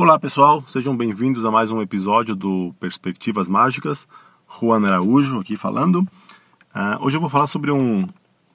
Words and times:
Olá 0.00 0.16
pessoal, 0.16 0.62
sejam 0.68 0.96
bem-vindos 0.96 1.44
a 1.44 1.50
mais 1.50 1.72
um 1.72 1.82
episódio 1.82 2.36
do 2.36 2.72
Perspectivas 2.78 3.48
Mágicas. 3.48 4.06
Juan 4.48 4.86
Araújo 4.86 5.40
aqui 5.40 5.56
falando. 5.56 6.02
Uh, 6.72 7.00
hoje 7.00 7.16
eu 7.16 7.20
vou 7.20 7.28
falar 7.28 7.48
sobre 7.48 7.72
um, 7.72 8.08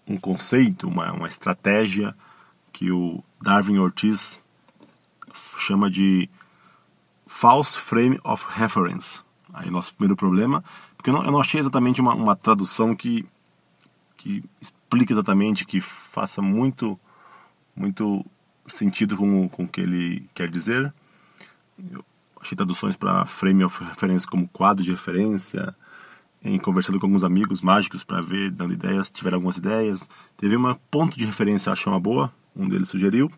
um 0.08 0.18
conceito, 0.18 0.88
uma, 0.88 1.12
uma 1.12 1.28
estratégia 1.28 2.16
que 2.72 2.90
o 2.90 3.22
Darwin 3.42 3.78
Ortiz 3.78 4.42
chama 5.58 5.92
de 5.92 6.30
False 7.28 7.78
Frame 7.78 8.22
of 8.24 8.46
Reference. 8.48 9.20
Aí 9.54 9.70
nosso 9.70 9.94
primeiro 9.96 10.16
problema, 10.16 10.64
porque 10.96 11.10
eu 11.10 11.14
não, 11.14 11.26
eu 11.26 11.32
não 11.34 11.42
achei 11.42 11.60
exatamente 11.60 12.00
uma, 12.00 12.16
uma 12.16 12.38
tradução 12.38 12.96
que, 12.96 13.26
que 14.16 14.42
explique 14.62 15.12
exatamente, 15.12 15.66
que 15.66 15.82
faça 15.82 16.42
muito, 16.42 16.98
muito 17.76 18.26
sentido 18.66 19.18
com, 19.18 19.50
com 19.50 19.66
o 19.66 19.68
que 19.68 19.82
ele 19.82 20.26
quer 20.34 20.50
dizer. 20.50 20.94
Achei 22.40 22.56
traduções 22.56 22.96
para 22.98 23.26
frame 23.26 23.64
of 23.64 23.84
reference 23.84 24.28
como 24.28 24.48
quadro 24.48 24.84
de 24.84 24.92
referência, 24.92 25.76
em 26.44 26.60
conversando 26.60 27.00
com 27.00 27.06
alguns 27.06 27.24
amigos 27.24 27.62
mágicos 27.62 28.04
para 28.04 28.22
ver, 28.22 28.52
dando 28.52 28.74
ideias, 28.74 29.10
tiveram 29.10 29.38
algumas 29.38 29.58
ideias. 29.58 30.08
Teve 30.38 30.58
um 30.58 30.76
ponto 30.92 31.18
de 31.18 31.26
referência, 31.26 31.72
achei 31.72 31.92
uma 31.92 32.00
boa, 32.00 32.34
um 32.56 32.68
deles 32.68 32.90
sugeriu, 32.90 33.32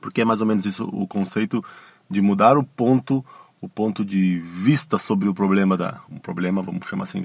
porque 0.00 0.22
é 0.22 0.24
mais 0.24 0.40
ou 0.40 0.46
menos 0.46 0.66
isso 0.66 0.84
o 0.84 1.06
conceito 1.06 1.64
de 2.10 2.20
mudar 2.20 2.58
o 2.58 2.64
ponto, 2.64 3.24
o 3.60 3.68
ponto 3.68 4.04
de 4.04 4.38
vista 4.38 4.98
sobre 4.98 5.28
o 5.28 5.34
problema 5.34 5.76
da, 5.76 6.00
um 6.10 6.18
problema, 6.18 6.62
vamos 6.62 6.86
chamar 6.88 7.04
assim, 7.04 7.24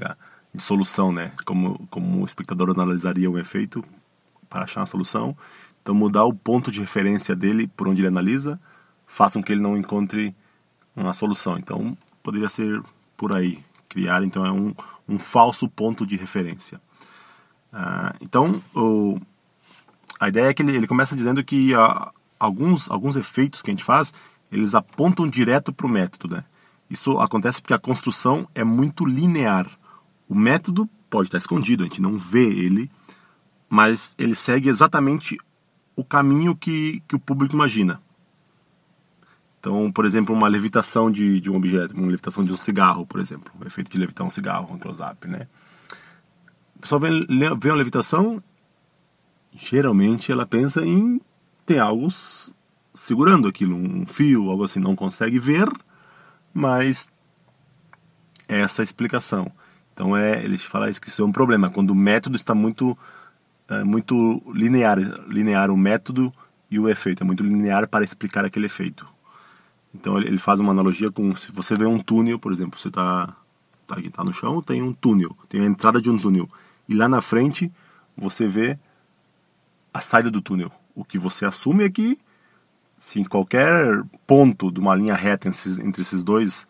de 0.53 0.61
solução, 0.61 1.11
né? 1.11 1.31
Como 1.45 1.87
como 1.89 2.21
o 2.21 2.25
espectador 2.25 2.69
analisaria 2.69 3.29
um 3.29 3.37
efeito 3.37 3.83
para 4.49 4.63
achar 4.65 4.81
uma 4.81 4.85
solução. 4.85 5.35
Então 5.81 5.95
mudar 5.95 6.25
o 6.25 6.33
ponto 6.33 6.71
de 6.71 6.79
referência 6.79 7.35
dele 7.35 7.67
por 7.67 7.87
onde 7.87 8.01
ele 8.01 8.07
analisa, 8.07 8.59
faça 9.11 9.37
com 9.37 9.43
que 9.43 9.51
ele 9.51 9.61
não 9.61 9.77
encontre 9.77 10.33
uma 10.95 11.13
solução. 11.13 11.57
Então 11.57 11.97
poderia 12.23 12.49
ser 12.49 12.81
por 13.17 13.33
aí 13.33 13.63
criar 13.89 14.23
então 14.23 14.45
é 14.45 14.51
um, 14.51 14.73
um 15.07 15.19
falso 15.19 15.67
ponto 15.67 16.05
de 16.07 16.15
referência. 16.15 16.81
Ah, 17.73 18.15
então 18.21 18.61
o, 18.73 19.19
a 20.19 20.29
ideia 20.29 20.47
é 20.47 20.53
que 20.53 20.61
ele, 20.61 20.75
ele 20.75 20.87
começa 20.87 21.15
dizendo 21.15 21.43
que 21.43 21.73
ah, 21.75 22.11
alguns 22.39 22.89
alguns 22.89 23.15
efeitos 23.15 23.61
que 23.61 23.69
a 23.69 23.73
gente 23.73 23.83
faz 23.83 24.13
eles 24.51 24.73
apontam 24.73 25.27
direto 25.27 25.71
para 25.71 25.85
o 25.85 25.89
método, 25.89 26.35
né? 26.35 26.43
Isso 26.89 27.17
acontece 27.19 27.61
porque 27.61 27.73
a 27.73 27.79
construção 27.79 28.47
é 28.53 28.65
muito 28.65 29.05
linear. 29.05 29.65
O 30.27 30.35
método 30.35 30.89
pode 31.09 31.27
estar 31.27 31.37
escondido, 31.37 31.83
a 31.83 31.85
gente 31.85 32.01
não 32.01 32.17
vê 32.17 32.43
ele, 32.43 32.91
mas 33.69 34.13
ele 34.17 34.35
segue 34.35 34.67
exatamente 34.67 35.37
o 35.95 36.03
caminho 36.03 36.53
que, 36.53 37.01
que 37.07 37.15
o 37.15 37.19
público 37.19 37.55
imagina. 37.55 38.01
Então, 39.61 39.91
por 39.91 40.05
exemplo, 40.05 40.33
uma 40.33 40.47
levitação 40.47 41.11
de, 41.11 41.39
de 41.39 41.51
um 41.51 41.55
objeto, 41.55 41.95
uma 41.95 42.07
levitação 42.07 42.43
de 42.43 42.51
um 42.51 42.57
cigarro, 42.57 43.05
por 43.05 43.19
exemplo, 43.19 43.53
o 43.61 43.67
efeito 43.67 43.91
de 43.91 43.97
levitar 43.99 44.25
um 44.25 44.29
cigarro, 44.31 44.73
um 44.73 44.79
close-up, 44.79 45.27
né? 45.27 45.47
A 46.75 46.81
pessoa 46.81 46.99
vê, 46.99 47.09
vê 47.59 47.69
uma 47.69 47.75
levitação, 47.75 48.41
geralmente 49.53 50.31
ela 50.31 50.47
pensa 50.47 50.83
em 50.83 51.21
ter 51.63 51.77
algo 51.77 52.07
segurando 52.91 53.47
aquilo, 53.47 53.75
um 53.75 54.03
fio, 54.07 54.49
algo 54.49 54.63
assim, 54.63 54.79
não 54.79 54.95
consegue 54.95 55.37
ver, 55.37 55.69
mas 56.51 57.11
é 58.47 58.61
essa 58.61 58.81
a 58.81 58.83
explicação. 58.83 59.51
Então 59.93 60.17
é, 60.17 60.43
ele 60.43 60.57
fala 60.57 60.89
isso 60.89 60.99
que 60.99 61.09
isso 61.09 61.21
é 61.21 61.25
um 61.25 61.31
problema 61.31 61.69
quando 61.69 61.91
o 61.91 61.95
método 61.95 62.35
está 62.35 62.55
muito 62.55 62.97
é, 63.69 63.83
muito 63.83 64.41
linear, 64.55 64.97
linear 65.27 65.69
o 65.69 65.77
método 65.77 66.33
e 66.67 66.79
o 66.79 66.89
efeito, 66.89 67.21
é 67.21 67.25
muito 67.27 67.43
linear 67.43 67.87
para 67.87 68.03
explicar 68.03 68.43
aquele 68.43 68.65
efeito. 68.65 69.07
Então 69.93 70.17
ele 70.17 70.37
faz 70.37 70.59
uma 70.59 70.71
analogia 70.71 71.11
com 71.11 71.35
se 71.35 71.51
você 71.51 71.75
vê 71.75 71.85
um 71.85 71.99
túnel, 71.99 72.39
por 72.39 72.51
exemplo, 72.51 72.79
você 72.79 72.87
está 72.87 73.35
tá 73.87 73.95
aqui 73.95 74.09
tá 74.09 74.23
no 74.23 74.33
chão, 74.33 74.61
tem 74.61 74.81
um 74.81 74.93
túnel, 74.93 75.35
tem 75.49 75.61
a 75.61 75.65
entrada 75.65 76.01
de 76.01 76.09
um 76.09 76.17
túnel 76.17 76.49
e 76.87 76.93
lá 76.93 77.07
na 77.07 77.21
frente 77.21 77.71
você 78.15 78.47
vê 78.47 78.79
a 79.93 79.99
saída 79.99 80.31
do 80.31 80.41
túnel. 80.41 80.71
O 80.95 81.03
que 81.03 81.17
você 81.17 81.45
assume 81.45 81.83
é 81.83 81.89
que 81.89 82.17
se 82.97 83.19
em 83.19 83.23
qualquer 83.23 84.03
ponto 84.27 84.71
de 84.71 84.79
uma 84.79 84.93
linha 84.93 85.15
reta 85.15 85.49
entre 85.49 86.01
esses 86.01 86.23
dois, 86.23 86.67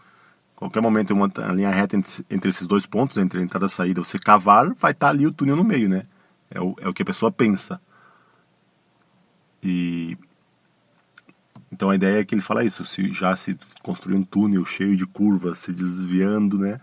qualquer 0.56 0.82
momento 0.82 1.12
uma 1.12 1.28
linha 1.54 1.70
reta 1.70 1.98
entre, 1.98 2.26
entre 2.30 2.50
esses 2.50 2.66
dois 2.68 2.86
pontos, 2.86 3.18
entre 3.18 3.40
a 3.40 3.44
entrada 3.44 3.66
e 3.66 3.68
a 3.68 3.70
saída, 3.70 4.04
você 4.04 4.18
cavar, 4.18 4.74
vai 4.76 4.92
estar 4.92 5.08
tá 5.08 5.10
ali 5.10 5.28
o 5.28 5.34
túnel 5.34 5.56
no 5.56 5.64
meio, 5.64 5.90
né? 5.90 6.06
É 6.50 6.62
o, 6.62 6.76
é 6.80 6.88
o 6.88 6.94
que 6.94 7.02
a 7.02 7.06
pessoa 7.06 7.32
pensa. 7.32 7.82
E 9.62 10.18
então 11.72 11.90
a 11.90 11.96
ideia 11.96 12.20
é 12.20 12.26
que 12.26 12.36
ele 12.36 12.42
fala 12.42 12.66
isso, 12.66 12.84
se 12.84 13.12
já 13.14 13.36
se 13.36 13.58
construir 13.82 14.16
um 14.16 14.24
túnel 14.24 14.66
cheio 14.66 14.98
de 14.98 15.06
curvas, 15.06 15.60
se 15.60 15.72
desviando, 15.72 16.58
né? 16.60 16.80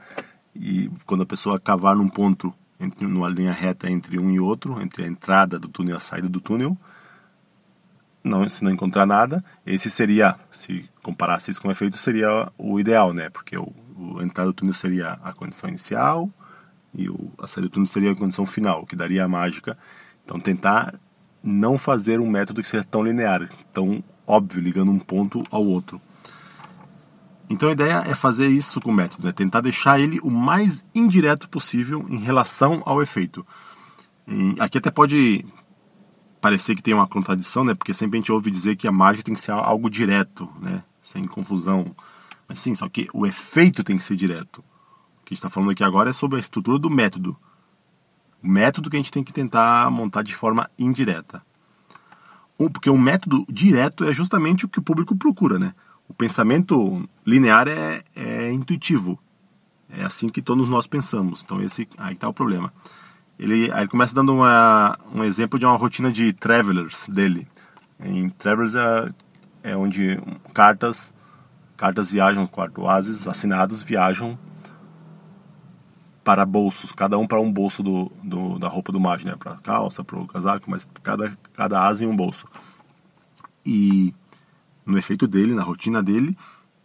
E 0.55 0.91
quando 1.05 1.23
a 1.23 1.27
pessoa 1.27 1.61
cavar 1.61 1.95
num 1.95 2.09
ponto, 2.09 2.55
numa 2.99 3.29
linha 3.29 3.53
reta 3.53 3.91
entre 3.91 4.19
um 4.19 4.31
e 4.31 4.41
outro, 4.41 4.81
entre 4.81 5.05
a 5.05 5.07
entrada 5.07 5.59
do 5.59 5.69
túnel 5.69 5.95
e 5.95 5.97
a 5.97 6.01
saída 6.01 6.29
do 6.29 6.41
túnel, 6.41 6.77
não, 8.25 8.49
se 8.49 8.65
não 8.65 8.71
encontrar 8.71 9.07
nada, 9.07 9.45
esse 9.65 9.91
seria, 9.91 10.37
se 10.51 10.89
comparasse 11.03 11.51
isso 11.51 11.61
com 11.61 11.69
o 11.69 11.71
efeito, 11.71 11.97
seria 11.97 12.51
o 12.57 12.81
ideal, 12.81 13.13
né? 13.13 13.29
Porque 13.29 13.57
o, 13.57 13.73
o 13.97 14.23
entrada 14.23 14.51
do 14.51 14.55
túnel 14.55 14.75
seria 14.75 15.19
a 15.23 15.33
condição 15.35 15.69
inicial 15.69 16.31
e 16.95 17.11
o, 17.11 17.31
a 17.39 17.47
saída 17.47 17.69
do 17.69 17.73
túnel 17.73 17.87
seria 17.87 18.13
a 18.13 18.17
condição 18.17 18.47
final, 18.47 18.87
que 18.87 18.97
daria 18.97 19.25
a 19.25 19.29
mágica. 19.29 19.77
Então 20.25 20.41
tentar 20.41 20.99
não 21.43 21.77
fazer 21.77 22.21
um 22.21 22.29
método 22.29 22.63
que 22.63 22.69
seja 22.69 22.85
tão 22.85 23.03
linear, 23.03 23.49
tão 23.73 24.03
óbvio, 24.29 24.61
ligando 24.61 24.93
um 24.93 24.99
ponto 24.99 25.43
ao 25.51 25.65
outro. 25.65 26.01
Então 27.49 27.71
a 27.71 27.73
ideia 27.73 28.05
é 28.07 28.15
fazer 28.15 28.49
isso 28.49 28.79
com 28.79 28.91
o 28.91 28.95
método, 28.95 29.27
né? 29.27 29.33
tentar 29.33 29.63
deixar 29.63 29.99
ele 29.99 30.21
o 30.21 30.31
mais 30.31 30.85
indireto 30.95 31.49
possível 31.49 32.05
em 32.11 32.19
relação 32.19 32.83
ao 32.85 33.01
efeito. 33.01 33.45
E 34.27 34.55
aqui 34.61 34.77
até 34.77 34.91
pode 34.91 35.47
parecer 36.43 36.75
que 36.77 36.83
tem 36.83 36.93
uma 36.93 37.09
contradição, 37.09 37.65
né? 37.65 37.75
Porque 37.75 37.95
sempre 37.95 38.19
a 38.19 38.21
gente 38.21 38.31
ouve 38.31 38.51
dizer 38.51 38.77
que 38.77 38.87
a 38.87 38.93
mágica 38.93 39.25
tem 39.25 39.35
que 39.35 39.41
ser 39.41 39.53
algo 39.53 39.89
direto, 39.89 40.47
né? 40.61 40.85
Sem 41.03 41.25
confusão. 41.25 41.97
Mas 42.47 42.59
sim, 42.59 42.75
só 42.75 42.87
que 42.87 43.09
o 43.15 43.27
efeito 43.27 43.83
tem 43.83 43.97
que 43.97 44.05
ser 44.05 44.15
direto. 44.15 44.59
O 44.59 45.25
que 45.25 45.33
a 45.33 45.35
gente 45.35 45.39
está 45.39 45.49
falando 45.49 45.71
aqui 45.71 45.83
agora 45.83 46.11
é 46.11 46.13
sobre 46.13 46.37
a 46.37 46.41
estrutura 46.41 46.79
do 46.79 46.91
método. 46.91 47.35
O 48.43 48.47
método 48.47 48.91
que 48.91 48.97
a 48.97 49.01
gente 49.01 49.11
tem 49.11 49.25
que 49.25 49.33
tentar 49.33 49.91
montar 49.91 50.23
de 50.23 50.35
forma 50.35 50.71
indireta 50.79 51.43
porque 52.67 52.91
um 52.91 52.99
método 52.99 53.47
direto 53.49 54.05
é 54.05 54.13
justamente 54.13 54.65
o 54.65 54.69
que 54.69 54.79
o 54.79 54.83
público 54.83 55.15
procura, 55.15 55.59
né? 55.59 55.75
O 56.09 56.15
pensamento 56.15 57.09
linear 57.25 57.69
é, 57.69 58.03
é 58.17 58.51
intuitivo. 58.51 59.19
É 59.91 60.03
assim 60.03 60.29
que 60.29 60.43
todos 60.43 60.69
nós 60.69 60.87
pensamos. 60.87 61.43
Então 61.45 61.63
esse 61.63 61.89
aí 61.97 62.15
está 62.15 62.29
o 62.29 62.33
problema. 62.33 62.73
Ele, 63.39 63.71
aí 63.73 63.83
ele 63.83 63.89
começa 63.89 64.15
dando 64.15 64.35
uma, 64.35 64.99
um 65.15 65.23
exemplo 65.23 65.59
de 65.59 65.65
uma 65.65 65.77
rotina 65.77 66.11
de 66.11 66.33
travelers 66.33 67.07
dele. 67.09 67.47
Em 68.01 68.29
travelers 68.31 68.75
é, 68.75 69.13
é 69.63 69.77
onde 69.77 70.21
cartas 70.53 71.15
cartas 71.77 72.11
viajam, 72.11 72.45
quatro 72.45 72.83
oásis 72.83 73.29
assinados 73.29 73.85
viajam 73.85 74.37
para 76.29 76.45
bolsos, 76.45 76.93
cada 76.93 77.17
um 77.17 77.27
para 77.27 77.41
um 77.41 77.51
bolso 77.51 77.83
do, 77.83 78.13
do 78.23 78.59
da 78.59 78.69
roupa 78.69 78.93
do 78.93 79.01
mago, 79.01 79.25
né? 79.25 79.35
Para 79.35 79.57
calça, 79.57 80.05
para 80.05 80.19
o 80.19 80.27
casaco, 80.27 80.71
mas 80.71 80.87
cada, 81.03 81.39
cada 81.55 81.83
asa 81.83 82.05
em 82.05 82.07
um 82.07 82.15
bolso. 82.15 82.47
E 83.65 84.15
no 84.85 84.99
efeito 84.99 85.27
dele, 85.27 85.55
na 85.55 85.63
rotina 85.63 86.03
dele, 86.03 86.37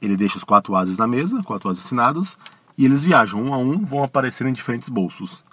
ele 0.02 0.16
deixa 0.16 0.38
os 0.38 0.46
quatro 0.46 0.78
ases 0.78 0.98
na 0.98 1.06
mesa, 1.06 1.44
quatro 1.44 1.70
ases 1.70 1.84
assinados, 1.84 2.38
e 2.78 2.86
eles 2.86 3.04
viajam 3.04 3.44
um 3.44 3.54
a 3.54 3.58
um, 3.58 3.80
vão 3.80 4.02
aparecer 4.02 4.48
em 4.48 4.54
diferentes 4.54 4.88
bolsos. 4.88 5.44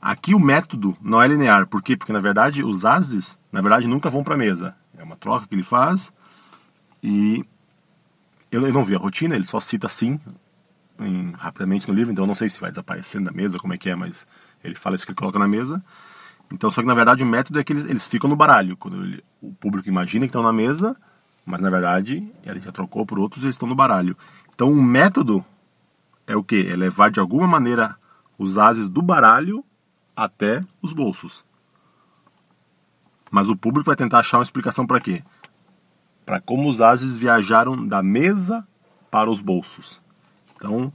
Aqui 0.00 0.34
o 0.34 0.40
método 0.40 0.96
não 1.00 1.22
é 1.22 1.28
linear, 1.28 1.68
por 1.68 1.80
quê? 1.80 1.96
Porque 1.96 2.12
na 2.12 2.18
verdade 2.18 2.64
os 2.64 2.84
ases, 2.84 3.38
na 3.52 3.60
verdade, 3.60 3.86
nunca 3.86 4.10
vão 4.10 4.24
para 4.24 4.34
a 4.34 4.38
mesa. 4.38 4.74
É 4.98 5.04
uma 5.04 5.14
troca 5.14 5.46
que 5.46 5.54
ele 5.54 5.62
faz 5.62 6.12
e 7.00 7.44
eu 8.50 8.60
não 8.72 8.82
vi 8.82 8.96
a 8.96 8.98
rotina, 8.98 9.36
ele 9.36 9.46
só 9.46 9.60
cita 9.60 9.86
assim 9.86 10.18
em, 11.06 11.32
rapidamente 11.32 11.88
no 11.88 11.94
livro, 11.94 12.12
então 12.12 12.24
eu 12.24 12.28
não 12.28 12.34
sei 12.34 12.48
se 12.48 12.60
vai 12.60 12.70
desaparecendo 12.70 13.26
da 13.26 13.32
mesa, 13.32 13.58
como 13.58 13.74
é 13.74 13.78
que 13.78 13.90
é, 13.90 13.94
mas 13.94 14.26
ele 14.62 14.74
fala 14.74 14.96
isso 14.96 15.04
que 15.04 15.12
ele 15.12 15.18
coloca 15.18 15.38
na 15.38 15.48
mesa. 15.48 15.82
Então, 16.52 16.70
só 16.70 16.82
que 16.82 16.86
na 16.86 16.94
verdade 16.94 17.22
o 17.22 17.26
método 17.26 17.58
é 17.58 17.64
que 17.64 17.72
eles, 17.72 17.84
eles 17.84 18.06
ficam 18.06 18.28
no 18.28 18.36
baralho. 18.36 18.76
Quando 18.76 19.02
ele, 19.02 19.24
o 19.40 19.52
público 19.54 19.88
imagina 19.88 20.26
que 20.26 20.28
estão 20.28 20.42
na 20.42 20.52
mesa, 20.52 20.96
mas 21.46 21.60
na 21.60 21.70
verdade 21.70 22.30
ele 22.44 22.60
já 22.60 22.70
trocou 22.70 23.06
por 23.06 23.18
outros 23.18 23.42
e 23.42 23.46
eles 23.46 23.54
estão 23.54 23.68
no 23.68 23.74
baralho. 23.74 24.16
Então, 24.54 24.70
o 24.70 24.82
método 24.82 25.44
é 26.26 26.36
o 26.36 26.44
que? 26.44 26.68
É 26.68 26.76
levar 26.76 27.10
de 27.10 27.20
alguma 27.20 27.46
maneira 27.46 27.96
os 28.38 28.58
ases 28.58 28.88
do 28.88 29.00
baralho 29.00 29.64
até 30.14 30.64
os 30.82 30.92
bolsos. 30.92 31.44
Mas 33.30 33.48
o 33.48 33.56
público 33.56 33.86
vai 33.86 33.96
tentar 33.96 34.18
achar 34.18 34.36
uma 34.36 34.42
explicação 34.42 34.86
para 34.86 35.00
quê? 35.00 35.24
Para 36.26 36.38
como 36.38 36.68
os 36.68 36.82
ases 36.82 37.16
viajaram 37.16 37.86
da 37.86 38.02
mesa 38.02 38.66
para 39.10 39.30
os 39.30 39.40
bolsos. 39.40 40.01
Então, 40.62 40.92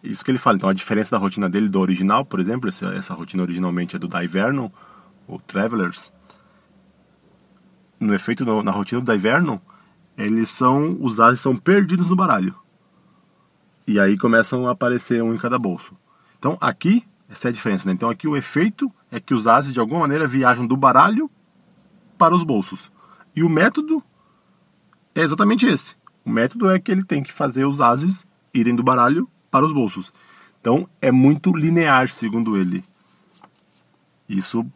isso 0.00 0.24
que 0.24 0.30
ele 0.30 0.38
fala. 0.38 0.56
Então, 0.56 0.68
a 0.68 0.72
diferença 0.72 1.10
da 1.10 1.18
rotina 1.18 1.50
dele 1.50 1.68
do 1.68 1.80
original, 1.80 2.24
por 2.24 2.38
exemplo, 2.38 2.68
essa, 2.68 2.86
essa 2.94 3.14
rotina 3.14 3.42
originalmente 3.42 3.96
é 3.96 3.98
do 3.98 4.06
Diverno, 4.06 4.72
o 5.26 5.40
Travelers. 5.40 6.12
No 7.98 8.14
efeito, 8.14 8.44
no, 8.44 8.62
na 8.62 8.70
rotina 8.70 9.00
do 9.00 9.12
Diverno, 9.12 9.60
eles 10.16 10.50
são 10.50 10.96
os 11.00 11.18
ases 11.18 11.40
são 11.40 11.56
perdidos 11.56 12.08
no 12.08 12.14
baralho. 12.14 12.54
E 13.88 13.98
aí 13.98 14.16
começam 14.16 14.68
a 14.68 14.70
aparecer 14.70 15.20
um 15.20 15.34
em 15.34 15.38
cada 15.38 15.58
bolso. 15.58 15.96
Então 16.38 16.56
aqui, 16.60 17.04
essa 17.28 17.48
é 17.48 17.50
a 17.50 17.52
diferença, 17.52 17.88
né? 17.88 17.92
Então 17.92 18.08
aqui 18.08 18.28
o 18.28 18.36
efeito 18.36 18.92
é 19.10 19.18
que 19.18 19.34
os 19.34 19.46
ases 19.46 19.72
de 19.72 19.80
alguma 19.80 20.00
maneira 20.00 20.26
viajam 20.26 20.66
do 20.66 20.76
baralho 20.76 21.30
para 22.16 22.34
os 22.34 22.44
bolsos. 22.44 22.90
E 23.34 23.42
o 23.42 23.48
método 23.48 24.02
é 25.14 25.22
exatamente 25.22 25.66
esse. 25.66 25.94
O 26.24 26.30
método 26.30 26.70
é 26.70 26.78
que 26.78 26.90
ele 26.90 27.04
tem 27.04 27.22
que 27.22 27.32
fazer 27.32 27.64
os 27.64 27.80
ases 27.80 28.26
irem 28.58 28.74
do 28.74 28.82
baralho 28.82 29.28
para 29.50 29.64
os 29.64 29.72
bolsos. 29.72 30.12
Então 30.60 30.88
é 31.00 31.12
muito 31.12 31.54
linear, 31.54 32.08
segundo 32.08 32.56
ele. 32.56 32.82
Isso 34.28 34.66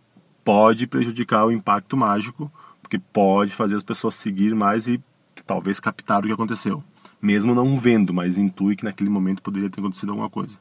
pode 0.44 0.86
prejudicar 0.86 1.46
o 1.46 1.52
impacto 1.52 1.96
mágico, 1.96 2.50
porque 2.80 2.98
pode 2.98 3.54
fazer 3.54 3.76
as 3.76 3.82
pessoas 3.82 4.14
seguir 4.14 4.54
mais 4.54 4.86
e 4.86 5.02
talvez 5.46 5.80
captar 5.80 6.22
o 6.22 6.26
que 6.26 6.32
aconteceu. 6.32 6.82
Mesmo 7.20 7.54
não 7.54 7.76
vendo, 7.76 8.14
mas 8.14 8.38
intui 8.38 8.76
que 8.76 8.84
naquele 8.84 9.10
momento 9.10 9.42
poderia 9.42 9.68
ter 9.68 9.80
acontecido 9.80 10.10
alguma 10.10 10.30
coisa. 10.30 10.58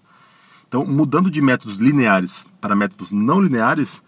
Então, 0.67 0.85
mudando 0.85 1.31
de 1.31 1.41
métodos 1.41 1.77
lineares 1.77 2.45
para 2.59 2.75
métodos 2.75 3.11
não 3.11 3.41
lineares, 3.41 4.03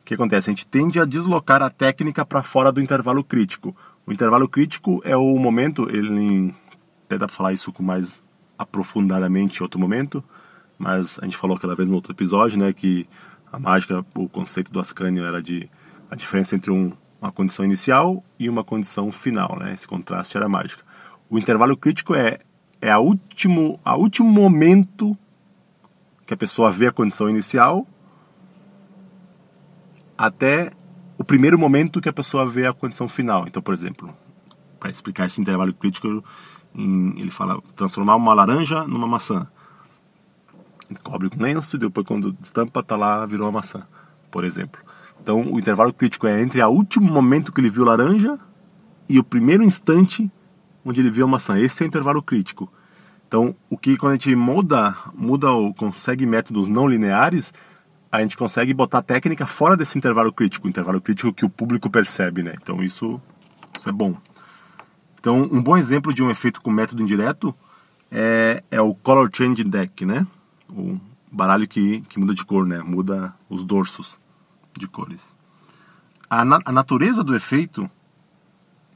o 0.00 0.04
que 0.04 0.14
acontece? 0.14 0.50
A 0.50 0.52
gente 0.52 0.66
tende 0.66 0.98
a 0.98 1.04
deslocar 1.04 1.62
a 1.62 1.70
técnica 1.70 2.24
para 2.24 2.42
fora 2.42 2.72
do 2.72 2.80
intervalo 2.80 3.22
crítico. 3.22 3.76
O 4.06 4.12
intervalo 4.12 4.48
crítico 4.48 5.00
é 5.04 5.16
o 5.16 5.38
momento, 5.38 5.88
ele 5.88 6.54
até 7.04 7.18
dá 7.18 7.26
para 7.26 7.36
falar 7.36 7.52
isso 7.52 7.72
com 7.72 7.82
mais 7.82 8.22
aprofundadamente 8.60 9.58
em 9.58 9.62
outro 9.62 9.80
momento, 9.80 10.22
mas 10.78 11.18
a 11.20 11.24
gente 11.24 11.36
falou 11.36 11.56
aquela 11.56 11.74
vez 11.74 11.88
no 11.88 11.94
outro 11.94 12.12
episódio, 12.12 12.58
né, 12.58 12.72
que 12.72 13.08
a 13.50 13.58
mágica, 13.58 14.04
o 14.14 14.28
conceito 14.28 14.70
do 14.70 14.78
Ascânio 14.78 15.24
era 15.24 15.42
de 15.42 15.68
a 16.10 16.14
diferença 16.14 16.54
entre 16.54 16.70
um 16.70 16.92
uma 17.20 17.30
condição 17.30 17.64
inicial 17.66 18.24
e 18.38 18.48
uma 18.48 18.64
condição 18.64 19.12
final, 19.12 19.58
né? 19.60 19.74
Esse 19.74 19.86
contraste 19.86 20.38
era 20.38 20.48
mágica. 20.48 20.82
O 21.28 21.38
intervalo 21.38 21.76
crítico 21.76 22.14
é 22.14 22.38
é 22.80 22.90
a 22.90 22.98
último 22.98 23.78
a 23.84 23.94
último 23.94 24.30
momento 24.30 25.14
que 26.24 26.32
a 26.32 26.36
pessoa 26.36 26.70
vê 26.70 26.86
a 26.86 26.92
condição 26.92 27.28
inicial 27.28 27.86
até 30.16 30.72
o 31.18 31.24
primeiro 31.24 31.58
momento 31.58 32.00
que 32.00 32.08
a 32.08 32.12
pessoa 32.12 32.46
vê 32.46 32.66
a 32.66 32.72
condição 32.72 33.06
final. 33.06 33.44
Então, 33.46 33.60
por 33.60 33.74
exemplo, 33.74 34.16
para 34.78 34.90
explicar 34.90 35.26
esse 35.26 35.40
intervalo 35.40 35.74
crítico, 35.74 36.24
ele 36.74 37.30
fala 37.30 37.60
transformar 37.74 38.16
uma 38.16 38.34
laranja 38.34 38.84
numa 38.84 39.06
maçã. 39.06 39.46
Cobre 41.02 41.30
com 41.30 41.42
lenço 41.42 41.76
e 41.76 41.78
depois 41.78 42.06
quando 42.06 42.36
estampa 42.42 42.82
tá 42.82 42.96
lá 42.96 43.24
virou 43.26 43.46
uma 43.46 43.58
maçã, 43.58 43.86
por 44.30 44.44
exemplo. 44.44 44.80
Então, 45.22 45.52
o 45.52 45.58
intervalo 45.58 45.92
crítico 45.92 46.26
é 46.26 46.40
entre 46.40 46.62
o 46.62 46.68
último 46.68 47.10
momento 47.12 47.52
que 47.52 47.60
ele 47.60 47.70
viu 47.70 47.84
laranja 47.84 48.38
e 49.08 49.18
o 49.18 49.24
primeiro 49.24 49.62
instante 49.62 50.30
onde 50.84 51.00
ele 51.00 51.10
viu 51.10 51.26
a 51.26 51.28
maçã. 51.28 51.58
Esse 51.58 51.82
é 51.82 51.86
o 51.86 51.88
intervalo 51.88 52.22
crítico. 52.22 52.72
Então, 53.28 53.54
o 53.68 53.76
que 53.76 53.96
quando 53.96 54.12
a 54.12 54.14
gente 54.16 54.34
muda, 54.34 54.96
muda 55.14 55.50
ou 55.50 55.72
consegue 55.74 56.26
métodos 56.26 56.66
não 56.66 56.88
lineares, 56.88 57.52
a 58.10 58.20
gente 58.22 58.36
consegue 58.36 58.74
botar 58.74 58.98
a 58.98 59.02
técnica 59.02 59.46
fora 59.46 59.76
desse 59.76 59.96
intervalo 59.96 60.32
crítico, 60.32 60.66
intervalo 60.66 61.00
crítico 61.00 61.32
que 61.32 61.44
o 61.44 61.50
público 61.50 61.88
percebe, 61.88 62.42
né? 62.42 62.54
Então, 62.60 62.82
isso, 62.82 63.20
isso 63.78 63.88
é 63.88 63.92
bom. 63.92 64.16
Então, 65.20 65.42
um 65.52 65.62
bom 65.62 65.76
exemplo 65.76 66.14
de 66.14 66.22
um 66.22 66.30
efeito 66.30 66.62
com 66.62 66.70
método 66.70 67.02
indireto 67.02 67.54
é, 68.10 68.64
é 68.70 68.80
o 68.80 68.94
color 68.94 69.30
change 69.32 69.62
deck, 69.62 70.06
né? 70.06 70.26
O 70.72 70.98
baralho 71.30 71.68
que, 71.68 72.00
que 72.08 72.18
muda 72.18 72.34
de 72.34 72.44
cor, 72.44 72.66
né? 72.66 72.82
Muda 72.82 73.34
os 73.48 73.62
dorsos 73.62 74.18
de 74.76 74.88
cores. 74.88 75.36
A, 76.28 76.42
na, 76.42 76.58
a 76.64 76.72
natureza 76.72 77.22
do 77.22 77.36
efeito, 77.36 77.88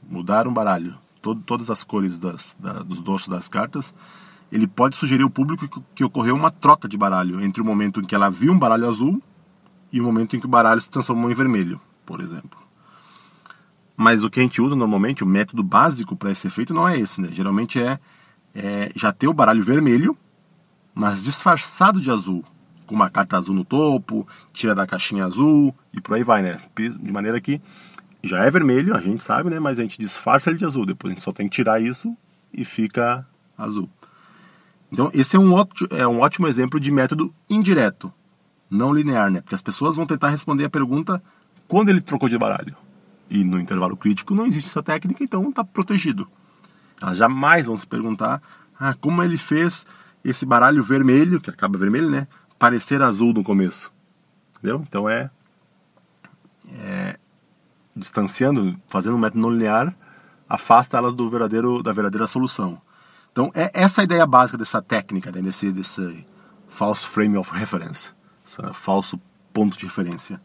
mudar 0.09 0.47
um 0.47 0.53
baralho, 0.53 0.97
todo, 1.21 1.41
todas 1.41 1.69
as 1.69 1.83
cores 1.83 2.17
das, 2.17 2.57
da, 2.59 2.81
dos 2.81 3.03
dorsos 3.03 3.29
das 3.29 3.47
cartas, 3.47 3.93
ele 4.51 4.65
pode 4.65 4.95
sugerir 4.95 5.23
ao 5.23 5.29
público 5.29 5.67
que, 5.67 5.81
que, 5.93 6.03
ocorreu 6.03 6.35
uma 6.35 6.49
troca 6.49 6.87
de 6.87 6.97
baralho 6.97 7.39
entre 7.39 7.61
o 7.61 7.65
momento 7.65 7.99
em 7.99 8.03
que 8.03 8.15
ela 8.15 8.29
viu 8.29 8.51
um 8.51 8.57
baralho 8.59 8.87
azul 8.87 9.21
e 9.91 10.01
o 10.01 10.03
momento 10.03 10.35
em 10.35 10.39
que 10.39 10.45
o 10.45 10.49
baralho 10.49 10.81
se 10.81 10.89
transformou 10.89 11.29
em 11.29 11.35
vermelho, 11.35 11.79
por 12.05 12.19
exemplo. 12.19 12.64
Mas 14.05 14.23
o 14.23 14.29
que 14.29 14.39
a 14.39 14.43
gente 14.43 14.61
usa 14.61 14.75
normalmente, 14.75 15.23
o 15.23 15.25
método 15.25 15.63
básico 15.63 16.15
para 16.15 16.29
esse 16.29 16.45
efeito 16.45 16.75
não 16.75 16.87
é 16.87 16.95
esse, 16.95 17.19
né? 17.19 17.29
Geralmente 17.31 17.81
é, 17.81 17.99
é 18.53 18.91
já 18.95 19.11
ter 19.11 19.27
o 19.27 19.33
baralho 19.33 19.63
vermelho, 19.63 20.15
mas 20.93 21.23
disfarçado 21.23 21.99
de 21.99 22.11
azul 22.11 22.45
com 22.85 22.93
uma 22.93 23.09
carta 23.09 23.35
azul 23.35 23.55
no 23.55 23.65
topo, 23.65 24.27
tira 24.53 24.75
da 24.75 24.85
caixinha 24.85 25.25
azul 25.25 25.73
e 25.91 25.99
por 25.99 26.13
aí 26.13 26.23
vai, 26.23 26.43
né? 26.43 26.61
De 26.77 27.11
maneira 27.11 27.41
que 27.41 27.59
já 28.21 28.45
é 28.45 28.51
vermelho, 28.51 28.95
a 28.95 29.01
gente 29.01 29.23
sabe, 29.23 29.49
né? 29.49 29.59
Mas 29.59 29.79
a 29.79 29.81
gente 29.81 29.97
disfarça 29.97 30.51
ele 30.51 30.59
de 30.59 30.65
azul. 30.65 30.85
Depois 30.85 31.11
a 31.11 31.15
gente 31.15 31.23
só 31.23 31.31
tem 31.31 31.49
que 31.49 31.55
tirar 31.55 31.81
isso 31.81 32.15
e 32.53 32.63
fica 32.63 33.27
azul. 33.57 33.89
Então, 34.91 35.09
esse 35.15 35.35
é 35.35 35.39
um, 35.39 35.51
ótimo, 35.51 35.87
é 35.89 36.07
um 36.07 36.19
ótimo 36.19 36.47
exemplo 36.47 36.79
de 36.79 36.91
método 36.91 37.33
indireto, 37.49 38.13
não 38.69 38.93
linear, 38.93 39.31
né? 39.31 39.41
Porque 39.41 39.55
as 39.55 39.63
pessoas 39.63 39.95
vão 39.95 40.05
tentar 40.05 40.29
responder 40.29 40.65
a 40.65 40.69
pergunta 40.69 41.23
quando 41.67 41.89
ele 41.89 42.01
trocou 42.01 42.29
de 42.29 42.37
baralho. 42.37 42.84
E 43.29 43.43
no 43.43 43.59
intervalo 43.59 43.97
crítico 43.97 44.35
não 44.35 44.45
existe 44.45 44.69
essa 44.69 44.83
técnica, 44.83 45.23
então 45.23 45.49
está 45.49 45.63
protegido. 45.63 46.27
Elas 47.01 47.17
jamais 47.17 47.67
vão 47.67 47.75
se 47.75 47.85
perguntar 47.85 48.41
ah, 48.79 48.93
como 48.93 49.23
ele 49.23 49.37
fez 49.37 49.85
esse 50.23 50.45
baralho 50.45 50.83
vermelho, 50.83 51.39
que 51.39 51.49
acaba 51.49 51.77
vermelho, 51.77 52.09
né? 52.09 52.27
parecer 52.57 53.01
azul 53.01 53.33
no 53.33 53.43
começo. 53.43 53.91
Entendeu? 54.57 54.83
Então 54.87 55.09
é, 55.09 55.29
é 56.79 57.19
distanciando, 57.95 58.79
fazendo 58.87 59.15
um 59.15 59.19
método 59.19 59.41
não 59.41 59.51
linear, 59.51 59.95
afasta 60.49 60.97
elas 60.97 61.15
do 61.15 61.27
verdadeiro 61.29 61.81
da 61.81 61.93
verdadeira 61.93 62.27
solução. 62.27 62.81
Então 63.31 63.51
é 63.53 63.69
essa 63.73 64.01
a 64.01 64.03
ideia 64.03 64.25
básica 64.25 64.57
dessa 64.57 64.81
técnica, 64.81 65.31
né, 65.31 65.41
desse 65.41 65.71
desse 65.71 66.25
false 66.67 67.05
frame 67.05 67.37
of 67.37 67.53
reference, 67.53 68.11
esse 68.45 68.61
falso 68.73 69.19
ponto 69.53 69.77
de 69.77 69.85
referência. 69.85 70.41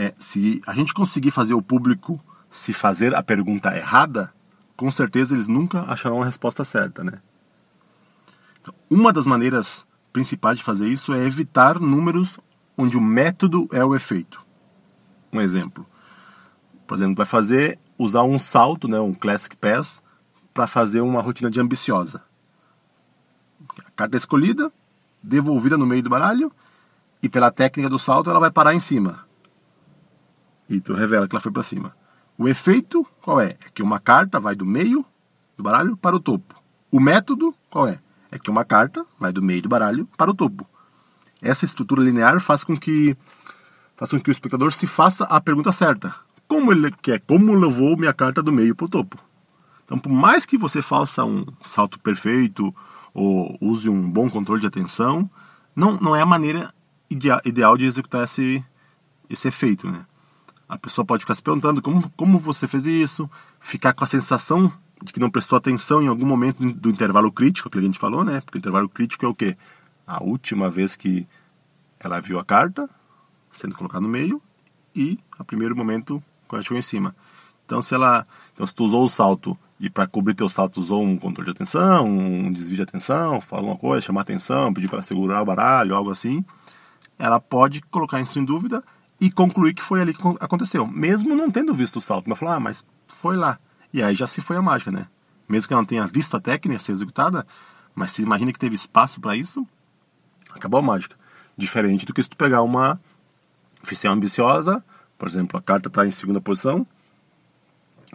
É, 0.00 0.14
se 0.18 0.62
a 0.66 0.72
gente 0.72 0.94
conseguir 0.94 1.30
fazer 1.30 1.52
o 1.52 1.60
público 1.60 2.18
se 2.50 2.72
fazer 2.72 3.14
a 3.14 3.22
pergunta 3.22 3.76
errada, 3.76 4.32
com 4.74 4.90
certeza 4.90 5.34
eles 5.34 5.46
nunca 5.46 5.82
acharão 5.82 6.22
a 6.22 6.24
resposta 6.24 6.64
certa, 6.64 7.04
né? 7.04 7.20
Então, 8.58 8.72
uma 8.88 9.12
das 9.12 9.26
maneiras 9.26 9.84
principais 10.10 10.56
de 10.56 10.64
fazer 10.64 10.88
isso 10.88 11.12
é 11.12 11.22
evitar 11.22 11.78
números 11.78 12.40
onde 12.78 12.96
o 12.96 13.00
método 13.00 13.68
é 13.72 13.84
o 13.84 13.94
efeito. 13.94 14.42
Um 15.30 15.38
exemplo. 15.38 15.86
Por 16.86 16.96
exemplo, 16.96 17.16
vai 17.16 17.26
fazer 17.26 17.78
usar 17.98 18.22
um 18.22 18.38
salto, 18.38 18.88
né, 18.88 18.98
um 18.98 19.12
classic 19.12 19.54
pass, 19.54 20.02
para 20.54 20.66
fazer 20.66 21.02
uma 21.02 21.20
rotina 21.20 21.50
de 21.50 21.60
ambiciosa. 21.60 22.22
A 23.84 23.90
carta 23.90 24.16
é 24.16 24.18
escolhida, 24.18 24.72
devolvida 25.22 25.76
no 25.76 25.84
meio 25.84 26.02
do 26.02 26.08
baralho, 26.08 26.50
e 27.22 27.28
pela 27.28 27.50
técnica 27.50 27.90
do 27.90 27.98
salto 27.98 28.30
ela 28.30 28.40
vai 28.40 28.50
parar 28.50 28.72
em 28.72 28.80
cima. 28.80 29.28
E 30.70 30.80
tu 30.80 30.94
revela 30.94 31.28
que 31.28 31.34
ela 31.34 31.42
foi 31.42 31.52
para 31.52 31.62
cima. 31.62 31.94
O 32.38 32.48
efeito 32.48 33.06
qual 33.20 33.40
é? 33.40 33.56
É 33.60 33.68
que 33.74 33.82
uma 33.82 33.98
carta 33.98 34.40
vai 34.40 34.54
do 34.54 34.64
meio 34.64 35.04
do 35.56 35.62
baralho 35.62 35.96
para 35.96 36.16
o 36.16 36.20
topo. 36.20 36.54
O 36.90 36.98
método 36.98 37.54
qual 37.68 37.86
é? 37.86 37.98
é 38.30 38.38
que 38.38 38.50
uma 38.50 38.64
carta 38.64 39.04
vai 39.18 39.32
do 39.32 39.42
meio 39.42 39.62
do 39.62 39.68
baralho 39.68 40.08
para 40.16 40.30
o 40.30 40.34
topo. 40.34 40.66
Essa 41.42 41.64
estrutura 41.64 42.02
linear 42.02 42.40
faz 42.40 42.62
com 42.62 42.78
que 42.78 43.16
faz 43.96 44.10
com 44.10 44.20
que 44.20 44.30
o 44.30 44.32
espectador 44.32 44.72
se 44.72 44.86
faça 44.86 45.24
a 45.24 45.40
pergunta 45.40 45.72
certa. 45.72 46.14
Como 46.46 46.72
ele 46.72 46.90
quer? 47.02 47.20
Como 47.20 47.54
levou 47.54 47.96
minha 47.96 48.12
carta 48.12 48.42
do 48.42 48.52
meio 48.52 48.74
para 48.74 48.86
o 48.86 48.88
topo? 48.88 49.18
Então, 49.84 49.98
por 49.98 50.12
mais 50.12 50.46
que 50.46 50.56
você 50.56 50.80
faça 50.80 51.24
um 51.24 51.44
salto 51.62 51.98
perfeito 51.98 52.74
ou 53.12 53.58
use 53.60 53.90
um 53.90 54.08
bom 54.08 54.30
controle 54.30 54.60
de 54.60 54.66
atenção, 54.66 55.28
não, 55.74 55.96
não 55.96 56.14
é 56.14 56.22
a 56.22 56.26
maneira 56.26 56.72
ideal 57.44 57.76
de 57.76 57.86
executar 57.86 58.24
esse, 58.24 58.64
esse 59.28 59.48
efeito. 59.48 59.90
Né? 59.90 60.06
A 60.70 60.78
pessoa 60.78 61.04
pode 61.04 61.24
ficar 61.24 61.34
se 61.34 61.42
perguntando 61.42 61.82
como, 61.82 62.08
como 62.10 62.38
você 62.38 62.68
fez 62.68 62.86
isso, 62.86 63.28
ficar 63.58 63.92
com 63.92 64.04
a 64.04 64.06
sensação 64.06 64.72
de 65.02 65.12
que 65.12 65.18
não 65.18 65.28
prestou 65.28 65.58
atenção 65.58 66.00
em 66.00 66.06
algum 66.06 66.24
momento 66.24 66.62
do 66.74 66.88
intervalo 66.88 67.32
crítico, 67.32 67.68
que 67.68 67.76
a 67.76 67.82
gente 67.82 67.98
falou, 67.98 68.22
né? 68.22 68.40
Porque 68.40 68.56
o 68.56 68.60
intervalo 68.60 68.88
crítico 68.88 69.26
é 69.26 69.28
o 69.28 69.34
quê? 69.34 69.56
A 70.06 70.22
última 70.22 70.70
vez 70.70 70.94
que 70.94 71.26
ela 71.98 72.20
viu 72.20 72.38
a 72.38 72.44
carta 72.44 72.88
sendo 73.50 73.74
colocada 73.74 74.00
no 74.00 74.08
meio 74.08 74.40
e 74.94 75.18
o 75.40 75.44
primeiro 75.44 75.74
momento 75.74 76.22
quando 76.46 76.60
ela 76.60 76.62
chegou 76.62 76.78
em 76.78 76.82
cima. 76.82 77.16
Então, 77.66 77.82
se 77.82 77.92
ela, 77.92 78.24
então 78.54 78.64
se 78.64 78.72
tu 78.72 78.84
usou 78.84 79.04
o 79.04 79.08
salto 79.08 79.58
e 79.80 79.90
para 79.90 80.06
cobrir 80.06 80.34
teu 80.34 80.48
salto 80.48 80.80
usou 80.80 81.02
um 81.02 81.16
controle 81.16 81.46
de 81.46 81.56
atenção, 81.56 82.06
um 82.06 82.52
desvio 82.52 82.76
de 82.76 82.82
atenção, 82.82 83.40
falar 83.40 83.62
uma 83.62 83.76
coisa, 83.76 84.06
chamar 84.06 84.20
atenção, 84.20 84.72
pedir 84.72 84.88
para 84.88 85.02
segurar 85.02 85.42
o 85.42 85.44
baralho, 85.44 85.96
algo 85.96 86.12
assim, 86.12 86.44
ela 87.18 87.40
pode 87.40 87.80
colocar 87.82 88.20
isso 88.20 88.38
em 88.38 88.44
dúvida 88.44 88.84
e 89.20 89.30
concluir 89.30 89.74
que 89.74 89.82
foi 89.82 90.00
ali 90.00 90.14
que 90.14 90.22
aconteceu, 90.40 90.86
mesmo 90.86 91.36
não 91.36 91.50
tendo 91.50 91.74
visto 91.74 91.96
o 91.96 92.00
salto, 92.00 92.28
mas 92.28 92.38
falar, 92.38 92.56
ah, 92.56 92.60
mas 92.60 92.84
foi 93.06 93.36
lá. 93.36 93.58
E 93.92 94.02
aí 94.02 94.14
já 94.14 94.26
se 94.26 94.40
foi 94.40 94.56
a 94.56 94.62
mágica, 94.62 94.90
né? 94.90 95.06
Mesmo 95.48 95.68
que 95.68 95.74
ela 95.74 95.82
não 95.82 95.86
tenha 95.86 96.06
visto 96.06 96.36
a 96.36 96.40
técnica 96.40 96.78
ser 96.78 96.92
executada, 96.92 97.46
mas 97.94 98.12
se 98.12 98.22
imagina 98.22 98.52
que 98.52 98.58
teve 98.58 98.74
espaço 98.74 99.20
para 99.20 99.36
isso, 99.36 99.66
acabou 100.50 100.80
a 100.80 100.82
mágica. 100.82 101.16
Diferente 101.56 102.06
do 102.06 102.14
que 102.14 102.22
se 102.22 102.30
tu 102.30 102.36
pegar 102.36 102.62
uma 102.62 102.98
oficial 103.82 104.14
ambiciosa, 104.14 104.82
por 105.18 105.28
exemplo, 105.28 105.58
a 105.58 105.62
carta 105.62 105.88
está 105.88 106.06
em 106.06 106.10
segunda 106.10 106.40
posição, 106.40 106.86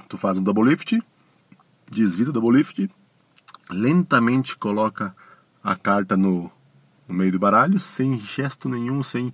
tu 0.10 0.18
faz 0.18 0.38
um 0.40 0.44
double 0.44 0.64
lift, 0.64 1.00
desvira 1.92 2.32
o 2.32 2.34
double 2.34 2.58
lift, 2.58 2.90
lentamente 3.70 4.58
coloca 4.58 5.16
a 5.64 5.76
carta 5.76 6.18
no, 6.18 6.50
no 7.08 7.14
meio 7.14 7.32
do 7.32 7.40
baralho, 7.40 7.80
sem 7.80 8.20
gesto 8.20 8.68
nenhum, 8.68 9.04
sem 9.04 9.32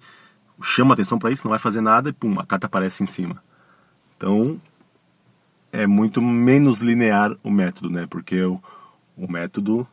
chama 0.62 0.94
atenção 0.94 1.20
para 1.20 1.32
isso, 1.32 1.44
não 1.44 1.50
vai 1.50 1.60
fazer 1.60 1.82
nada 1.82 2.10
e 2.10 2.14
pum, 2.14 2.40
a 2.40 2.46
carta 2.46 2.68
aparece 2.68 3.04
em 3.04 3.06
cima. 3.08 3.42
Então 4.18 4.60
é 5.72 5.88
muito 5.88 6.22
menos 6.22 6.80
linear 6.80 7.36
o 7.44 7.50
método, 7.50 7.90
né? 7.90 8.06
Porque 8.08 8.42
o, 8.44 8.62
o 9.16 9.32
método 9.32 9.88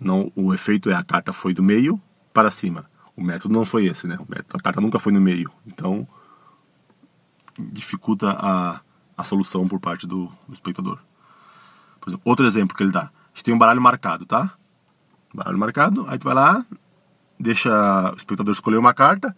não, 0.00 0.32
o 0.34 0.52
efeito 0.52 0.90
é 0.90 0.94
a 0.94 1.04
carta 1.04 1.32
foi 1.32 1.54
do 1.54 1.62
meio 1.62 2.00
para 2.32 2.50
cima. 2.50 2.90
O 3.16 3.22
método 3.22 3.54
não 3.54 3.64
foi 3.64 3.86
esse, 3.86 4.06
né? 4.06 4.16
O 4.16 4.26
método, 4.28 4.56
a 4.56 4.60
carta 4.60 4.80
nunca 4.80 4.98
foi 4.98 5.12
no 5.12 5.20
meio. 5.20 5.50
Então 5.66 6.06
dificulta 7.58 8.30
a, 8.30 8.80
a 9.16 9.24
solução 9.24 9.68
por 9.68 9.78
parte 9.78 10.06
do, 10.06 10.26
do 10.48 10.54
espectador. 10.54 10.98
Por 12.00 12.10
exemplo, 12.10 12.22
outro 12.24 12.46
exemplo 12.46 12.76
que 12.76 12.82
ele 12.82 12.92
dá. 12.92 13.04
A 13.04 13.34
gente 13.34 13.44
tem 13.44 13.54
um 13.54 13.58
baralho 13.58 13.80
marcado, 13.80 14.26
tá? 14.26 14.52
Baralho 15.32 15.58
marcado, 15.58 16.04
aí 16.08 16.18
tu 16.18 16.24
vai 16.24 16.34
lá, 16.34 16.64
deixa 17.38 17.70
o 18.12 18.16
espectador 18.16 18.52
escolher 18.52 18.76
uma 18.76 18.92
carta, 18.92 19.36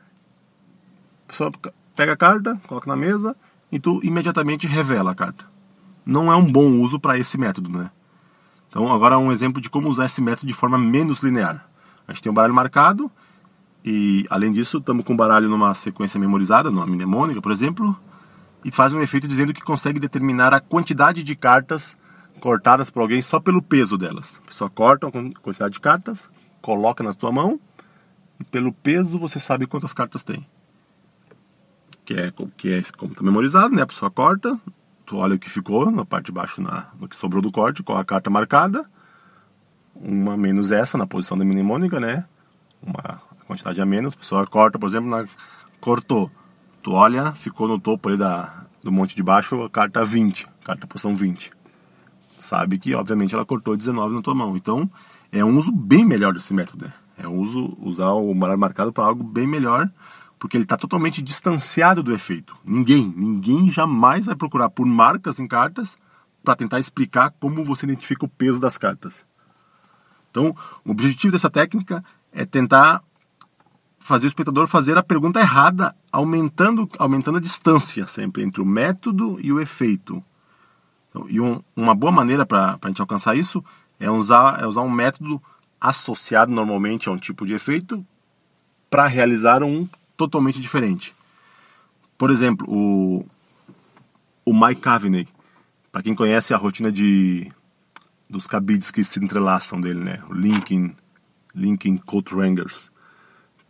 a 1.26 1.30
pessoa 1.30 1.52
pega 1.94 2.12
a 2.12 2.16
carta, 2.16 2.60
coloca 2.66 2.88
na 2.88 2.96
mesa 2.96 3.36
e 3.70 3.78
tu 3.78 4.00
imediatamente 4.02 4.66
revela 4.66 5.12
a 5.12 5.14
carta. 5.14 5.44
Não 6.04 6.30
é 6.30 6.36
um 6.36 6.50
bom 6.50 6.78
uso 6.80 7.00
para 7.00 7.18
esse 7.18 7.38
método, 7.38 7.70
né? 7.70 7.90
Então, 8.68 8.92
agora 8.92 9.18
um 9.18 9.30
exemplo 9.30 9.60
de 9.60 9.70
como 9.70 9.88
usar 9.88 10.06
esse 10.06 10.20
método 10.20 10.46
de 10.46 10.54
forma 10.54 10.76
menos 10.76 11.22
linear. 11.22 11.66
A 12.06 12.12
gente 12.12 12.22
tem 12.22 12.30
um 12.30 12.34
baralho 12.34 12.54
marcado 12.54 13.10
e, 13.84 14.26
além 14.28 14.52
disso, 14.52 14.78
estamos 14.78 15.04
com 15.04 15.14
o 15.14 15.16
baralho 15.16 15.48
numa 15.48 15.74
sequência 15.74 16.18
memorizada, 16.18 16.70
numa 16.70 16.86
mnemônica, 16.86 17.40
por 17.40 17.52
exemplo, 17.52 17.96
e 18.64 18.72
faz 18.72 18.92
um 18.92 19.00
efeito 19.00 19.28
dizendo 19.28 19.54
que 19.54 19.60
consegue 19.60 20.00
determinar 20.00 20.52
a 20.52 20.60
quantidade 20.60 21.22
de 21.22 21.36
cartas 21.36 21.96
cortadas 22.40 22.90
por 22.90 23.02
alguém 23.02 23.22
só 23.22 23.38
pelo 23.38 23.62
peso 23.62 23.96
delas. 23.96 24.40
A 24.42 24.46
pessoa 24.48 24.68
corta 24.68 25.06
a 25.06 25.10
quantidade 25.40 25.74
de 25.74 25.80
cartas, 25.80 26.28
coloca 26.60 27.04
na 27.04 27.14
tua 27.14 27.30
mão 27.30 27.60
e 28.40 28.44
pelo 28.44 28.72
peso 28.72 29.18
você 29.18 29.38
sabe 29.38 29.66
quantas 29.66 29.92
cartas 29.92 30.22
tem. 30.22 30.46
Que 32.04 32.14
é, 32.14 32.32
que 32.56 32.72
é 32.72 32.82
como 32.96 33.12
está 33.12 33.24
memorizado, 33.24 33.74
né? 33.74 33.82
A 33.82 33.86
pessoa 33.86 34.10
corta, 34.10 34.58
tu 35.06 35.16
olha 35.16 35.36
o 35.36 35.38
que 35.38 35.50
ficou 35.50 35.90
na 35.90 36.04
parte 36.04 36.26
de 36.26 36.32
baixo, 36.32 36.60
na, 36.60 36.88
no 37.00 37.08
que 37.08 37.16
sobrou 37.16 37.40
do 37.40 37.50
corte, 37.50 37.82
com 37.82 37.96
a 37.96 38.04
carta 38.04 38.28
marcada, 38.28 38.84
uma 39.94 40.36
menos 40.36 40.70
essa 40.70 40.98
na 40.98 41.06
posição 41.06 41.38
da 41.38 41.44
mnemônica, 41.44 41.98
né? 41.98 42.26
Uma 42.82 43.20
quantidade 43.46 43.80
a 43.80 43.86
menos, 43.86 44.14
a 44.14 44.16
pessoa 44.16 44.46
corta, 44.46 44.78
por 44.78 44.88
exemplo, 44.88 45.08
na, 45.08 45.26
cortou. 45.80 46.30
Tu 46.82 46.92
olha, 46.92 47.32
ficou 47.32 47.66
no 47.68 47.78
topo 47.78 48.08
ali 48.08 48.18
da, 48.18 48.64
do 48.82 48.92
monte 48.92 49.16
de 49.16 49.22
baixo 49.22 49.62
a 49.62 49.70
carta 49.70 50.04
20, 50.04 50.46
carta 50.64 50.86
posição 50.86 51.16
20. 51.16 51.50
Sabe 52.38 52.78
que, 52.78 52.94
obviamente, 52.94 53.34
ela 53.34 53.44
cortou 53.44 53.76
19 53.76 54.14
na 54.14 54.20
tua 54.22 54.34
mão. 54.34 54.54
Então, 54.56 54.90
é 55.32 55.44
um 55.44 55.56
uso 55.56 55.72
bem 55.72 56.04
melhor 56.04 56.34
desse 56.34 56.52
método, 56.52 56.84
né? 56.84 56.92
É 57.16 57.26
um 57.26 57.38
uso, 57.38 57.76
usar 57.80 58.10
o 58.10 58.34
baralho 58.34 58.58
marcado 58.58 58.92
para 58.92 59.04
algo 59.04 59.22
bem 59.22 59.46
melhor 59.46 59.88
porque 60.38 60.56
ele 60.56 60.64
está 60.64 60.76
totalmente 60.76 61.22
distanciado 61.22 62.02
do 62.02 62.14
efeito. 62.14 62.56
Ninguém, 62.64 63.12
ninguém 63.16 63.70
jamais 63.70 64.26
vai 64.26 64.34
procurar 64.34 64.68
por 64.70 64.86
marcas 64.86 65.40
em 65.40 65.46
cartas 65.46 65.96
para 66.42 66.56
tentar 66.56 66.78
explicar 66.78 67.32
como 67.40 67.64
você 67.64 67.86
identifica 67.86 68.24
o 68.24 68.28
peso 68.28 68.60
das 68.60 68.76
cartas. 68.76 69.24
Então, 70.30 70.54
o 70.84 70.90
objetivo 70.90 71.32
dessa 71.32 71.48
técnica 71.48 72.04
é 72.32 72.44
tentar 72.44 73.02
fazer 74.04 74.26
o 74.26 74.28
espectador 74.28 74.66
fazer 74.66 74.98
a 74.98 75.02
pergunta 75.02 75.40
errada, 75.40 75.96
aumentando, 76.12 76.86
aumentando 76.98 77.38
a 77.38 77.40
distância 77.40 78.06
sempre 78.06 78.42
entre 78.42 78.60
o 78.60 78.66
método 78.66 79.38
e 79.40 79.50
o 79.50 79.58
efeito. 79.58 80.22
Então, 81.08 81.26
e 81.30 81.40
um, 81.40 81.62
uma 81.74 81.94
boa 81.94 82.12
maneira 82.12 82.44
para 82.44 82.78
a 82.82 82.88
gente 82.88 83.00
alcançar 83.00 83.34
isso 83.34 83.64
é 83.98 84.10
usar, 84.10 84.60
é 84.60 84.66
usar 84.66 84.82
um 84.82 84.90
método 84.90 85.42
associado 85.80 86.52
normalmente 86.52 87.08
a 87.08 87.12
um 87.12 87.16
tipo 87.16 87.46
de 87.46 87.54
efeito 87.54 88.04
para 88.90 89.06
realizar 89.06 89.62
um 89.62 89.88
totalmente 90.16 90.60
diferente. 90.60 91.14
Por 92.16 92.30
exemplo, 92.30 92.66
o, 92.68 93.26
o 94.44 94.52
Mike 94.52 94.80
Caveney, 94.80 95.28
para 95.90 96.02
quem 96.02 96.14
conhece 96.14 96.54
a 96.54 96.56
rotina 96.56 96.90
de 96.90 97.50
dos 98.28 98.46
cabides 98.46 98.90
que 98.90 99.04
se 99.04 99.22
entrelaçam 99.22 99.80
dele, 99.80 100.00
né? 100.00 100.22
O 100.28 100.32
Linkin 100.34 101.96
Coat 101.98 102.34
Rangers. 102.34 102.90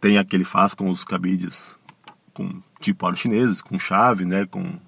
Tem 0.00 0.18
aquele 0.18 0.28
que 0.28 0.36
ele 0.36 0.44
faz 0.44 0.74
com 0.74 0.88
os 0.88 1.04
cabides 1.04 1.76
com 2.32 2.62
tipo 2.80 3.06
aro 3.06 3.16
chineses, 3.16 3.60
com 3.60 3.78
chave, 3.78 4.24
né? 4.24 4.46
Com 4.46 4.78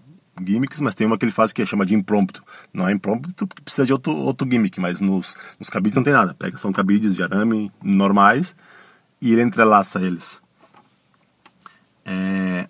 gimmicks, 0.44 0.80
mas 0.80 0.94
tem 0.94 1.06
uma 1.06 1.18
que 1.18 1.24
ele 1.24 1.32
faz 1.32 1.52
que 1.52 1.62
é 1.62 1.66
chama 1.66 1.84
de 1.84 1.94
impromptu. 1.94 2.42
Não 2.72 2.88
é 2.88 2.92
impromptu 2.92 3.46
porque 3.46 3.62
precisa 3.62 3.86
de 3.86 3.92
outro, 3.92 4.14
outro 4.14 4.48
gimmick, 4.48 4.78
mas 4.78 5.00
nos, 5.00 5.36
nos 5.58 5.70
cabides 5.70 5.96
não 5.96 6.04
tem 6.04 6.12
nada. 6.12 6.34
Pega, 6.34 6.58
são 6.58 6.72
cabides 6.72 7.14
de 7.14 7.22
arame 7.22 7.72
normais 7.82 8.54
e 9.20 9.32
ele 9.32 9.42
entrelaça 9.42 10.00
eles 10.00 10.40
é, 12.06 12.68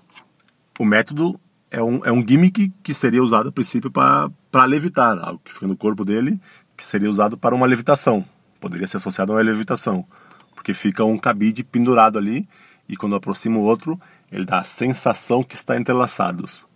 o 0.79 0.85
método 0.85 1.39
é 1.71 1.83
um, 1.83 2.05
é 2.05 2.11
um 2.11 2.27
gimmick 2.27 2.73
que 2.83 2.95
seria 2.95 3.23
usado 3.23 3.51
a 3.51 3.53
princípio 3.53 3.91
para 3.91 4.65
levitar, 4.67 5.19
algo 5.19 5.41
que 5.45 5.53
fica 5.53 5.67
no 5.67 5.77
corpo 5.77 6.05
dele, 6.05 6.41
que 6.75 6.85
seria 6.85 7.11
usado 7.11 7.37
para 7.37 7.55
uma 7.55 7.67
levitação. 7.67 8.25
Poderia 8.59 8.87
ser 8.87 8.97
associado 8.97 9.33
a 9.33 9.37
uma 9.37 9.43
levitação, 9.43 10.07
porque 10.55 10.73
fica 10.73 11.05
um 11.05 11.19
cabide 11.19 11.63
pendurado 11.63 12.19
ali 12.19 12.49
e 12.89 12.97
quando 12.97 13.15
aproxima 13.15 13.59
o 13.59 13.63
outro, 13.63 14.01
ele 14.33 14.47
dá 14.47 14.61
a 14.61 14.65
sensação 14.65 15.43
que 15.43 15.55
está 15.55 15.77
entrelaçados. 15.77 16.67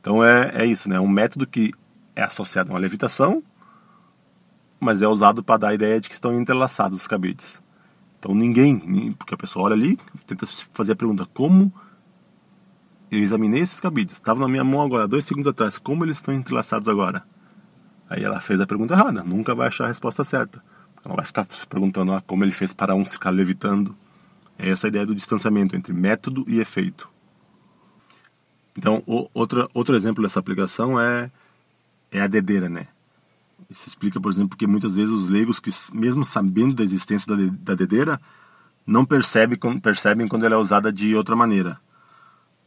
Então 0.00 0.24
é, 0.24 0.62
é 0.62 0.64
isso, 0.64 0.88
né? 0.88 0.98
Um 0.98 1.08
método 1.08 1.46
que 1.46 1.72
é 2.14 2.22
associado 2.22 2.70
a 2.70 2.74
uma 2.74 2.80
levitação, 2.80 3.42
mas 4.80 5.02
é 5.02 5.08
usado 5.08 5.42
para 5.42 5.58
dar 5.58 5.68
a 5.68 5.74
ideia 5.74 6.00
de 6.00 6.08
que 6.08 6.14
estão 6.14 6.34
entrelaçados 6.34 7.00
os 7.00 7.06
cabides. 7.06 7.60
Então 8.26 8.34
ninguém, 8.34 9.12
porque 9.12 9.34
a 9.34 9.36
pessoa 9.36 9.66
olha 9.66 9.74
ali, 9.74 9.96
tenta 10.26 10.44
fazer 10.72 10.94
a 10.94 10.96
pergunta: 10.96 11.24
como 11.32 11.72
eu 13.08 13.20
examinei 13.20 13.60
esses 13.60 13.78
cabides? 13.78 14.14
Estavam 14.14 14.42
na 14.42 14.48
minha 14.48 14.64
mão 14.64 14.82
agora, 14.82 15.06
dois 15.06 15.24
segundos 15.24 15.48
atrás, 15.48 15.78
como 15.78 16.04
eles 16.04 16.16
estão 16.16 16.34
entrelaçados 16.34 16.88
agora? 16.88 17.22
Aí 18.10 18.24
ela 18.24 18.40
fez 18.40 18.60
a 18.60 18.66
pergunta 18.66 18.94
errada, 18.94 19.22
nunca 19.22 19.54
vai 19.54 19.68
achar 19.68 19.84
a 19.84 19.88
resposta 19.88 20.24
certa. 20.24 20.60
Ela 21.04 21.14
vai 21.14 21.24
ficar 21.24 21.46
se 21.48 21.64
perguntando 21.68 22.12
ah, 22.12 22.20
como 22.20 22.42
ele 22.42 22.50
fez 22.50 22.74
para 22.74 22.96
um 22.96 23.04
ficar 23.04 23.30
levitando. 23.30 23.94
É 24.58 24.70
essa 24.70 24.88
a 24.88 24.90
ideia 24.90 25.06
do 25.06 25.14
distanciamento 25.14 25.76
entre 25.76 25.92
método 25.92 26.44
e 26.48 26.58
efeito. 26.58 27.08
Então, 28.76 29.04
o, 29.06 29.30
outra, 29.32 29.68
outro 29.72 29.94
exemplo 29.94 30.20
dessa 30.24 30.40
aplicação 30.40 30.98
é, 30.98 31.30
é 32.10 32.20
a 32.20 32.26
dedeira, 32.26 32.68
né? 32.68 32.88
Isso 33.68 33.88
explica, 33.88 34.20
por 34.20 34.30
exemplo, 34.30 34.56
que 34.56 34.66
muitas 34.66 34.94
vezes 34.94 35.12
os 35.12 35.28
leigos, 35.28 35.58
que 35.58 35.70
mesmo 35.92 36.24
sabendo 36.24 36.74
da 36.74 36.84
existência 36.84 37.36
da, 37.36 37.52
da 37.58 37.74
dedeira, 37.74 38.20
não 38.86 39.04
percebem, 39.04 39.58
percebem 39.80 40.28
quando 40.28 40.46
ela 40.46 40.54
é 40.54 40.58
usada 40.58 40.92
de 40.92 41.14
outra 41.16 41.34
maneira. 41.34 41.80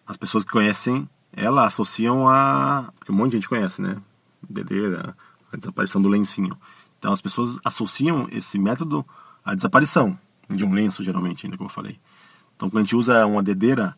As 0.05 0.17
pessoas 0.17 0.43
que 0.43 0.51
conhecem 0.51 1.07
ela 1.31 1.65
associam 1.65 2.27
a. 2.27 2.91
Porque 2.97 3.11
um 3.11 3.15
monte 3.15 3.31
de 3.31 3.37
gente 3.37 3.49
conhece, 3.49 3.81
né? 3.81 3.97
Dedeira, 4.47 5.15
a 5.51 5.57
desaparição 5.57 6.01
do 6.01 6.09
lencinho. 6.09 6.57
Então 6.97 7.13
as 7.13 7.21
pessoas 7.21 7.59
associam 7.63 8.27
esse 8.31 8.59
método 8.59 9.05
à 9.43 9.55
desaparição 9.55 10.17
de 10.49 10.65
um 10.65 10.73
lenço, 10.73 11.03
geralmente, 11.03 11.45
ainda 11.45 11.57
como 11.57 11.69
eu 11.69 11.73
falei. 11.73 11.99
Então 12.55 12.69
quando 12.69 12.79
a 12.79 12.81
gente 12.81 12.95
usa 12.95 13.25
uma 13.25 13.43
dedeira 13.43 13.95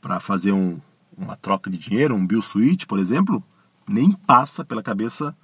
para 0.00 0.20
fazer 0.20 0.52
um, 0.52 0.78
uma 1.16 1.36
troca 1.36 1.68
de 1.70 1.78
dinheiro, 1.78 2.14
um 2.14 2.26
bill 2.26 2.42
switch, 2.42 2.86
por 2.86 2.98
exemplo, 2.98 3.42
nem 3.88 4.12
passa 4.12 4.64
pela 4.64 4.82
cabeça 4.82 5.36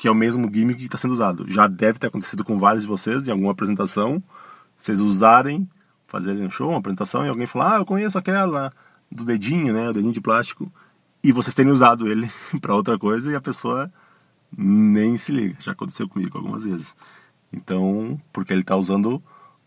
que 0.00 0.08
é 0.08 0.10
o 0.10 0.14
mesmo 0.14 0.50
gimmick 0.50 0.78
que 0.78 0.86
está 0.86 0.96
sendo 0.96 1.10
usado. 1.10 1.44
Já 1.46 1.66
deve 1.66 1.98
ter 1.98 2.06
acontecido 2.06 2.42
com 2.42 2.56
vários 2.56 2.84
de 2.84 2.88
vocês 2.88 3.28
em 3.28 3.32
alguma 3.32 3.52
apresentação, 3.52 4.22
vocês 4.74 4.98
usarem, 4.98 5.68
fazerem 6.06 6.42
um 6.42 6.48
show, 6.48 6.70
uma 6.70 6.78
apresentação, 6.78 7.22
e 7.22 7.28
alguém 7.28 7.46
falar, 7.46 7.76
ah, 7.76 7.78
eu 7.80 7.84
conheço 7.84 8.16
aquela 8.16 8.72
do 9.12 9.26
dedinho, 9.26 9.74
né, 9.74 9.90
o 9.90 9.92
dedinho 9.92 10.14
de 10.14 10.20
plástico, 10.22 10.72
e 11.22 11.30
vocês 11.32 11.54
terem 11.54 11.70
usado 11.70 12.10
ele 12.10 12.30
para 12.62 12.74
outra 12.74 12.98
coisa 12.98 13.30
e 13.30 13.34
a 13.34 13.42
pessoa 13.42 13.92
nem 14.56 15.18
se 15.18 15.32
liga. 15.32 15.58
Já 15.60 15.72
aconteceu 15.72 16.08
comigo 16.08 16.38
algumas 16.38 16.64
vezes. 16.64 16.96
Então, 17.52 18.18
porque 18.32 18.54
ele 18.54 18.62
está 18.62 18.76
usando 18.76 19.22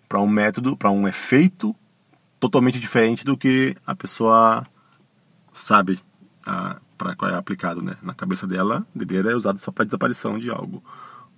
para 0.10 0.20
um 0.20 0.28
método, 0.28 0.76
para 0.76 0.90
um 0.90 1.08
efeito 1.08 1.76
totalmente 2.40 2.80
diferente 2.80 3.24
do 3.24 3.38
que 3.38 3.78
a 3.86 3.96
pessoa 3.96 4.66
sabe 5.52 6.00
ah, 6.46 6.80
para 6.98 7.16
qual 7.16 7.32
é 7.32 7.36
aplicado, 7.36 7.82
né? 7.82 7.98
Na 8.02 8.14
cabeça 8.14 8.48
dela, 8.48 8.86
dedeira 8.94 9.32
é 9.32 9.36
usado 9.36 9.60
só 9.60 9.72
para 9.72 9.86
desaparição 9.86 10.38
de 10.38 10.50
algo, 10.50 10.84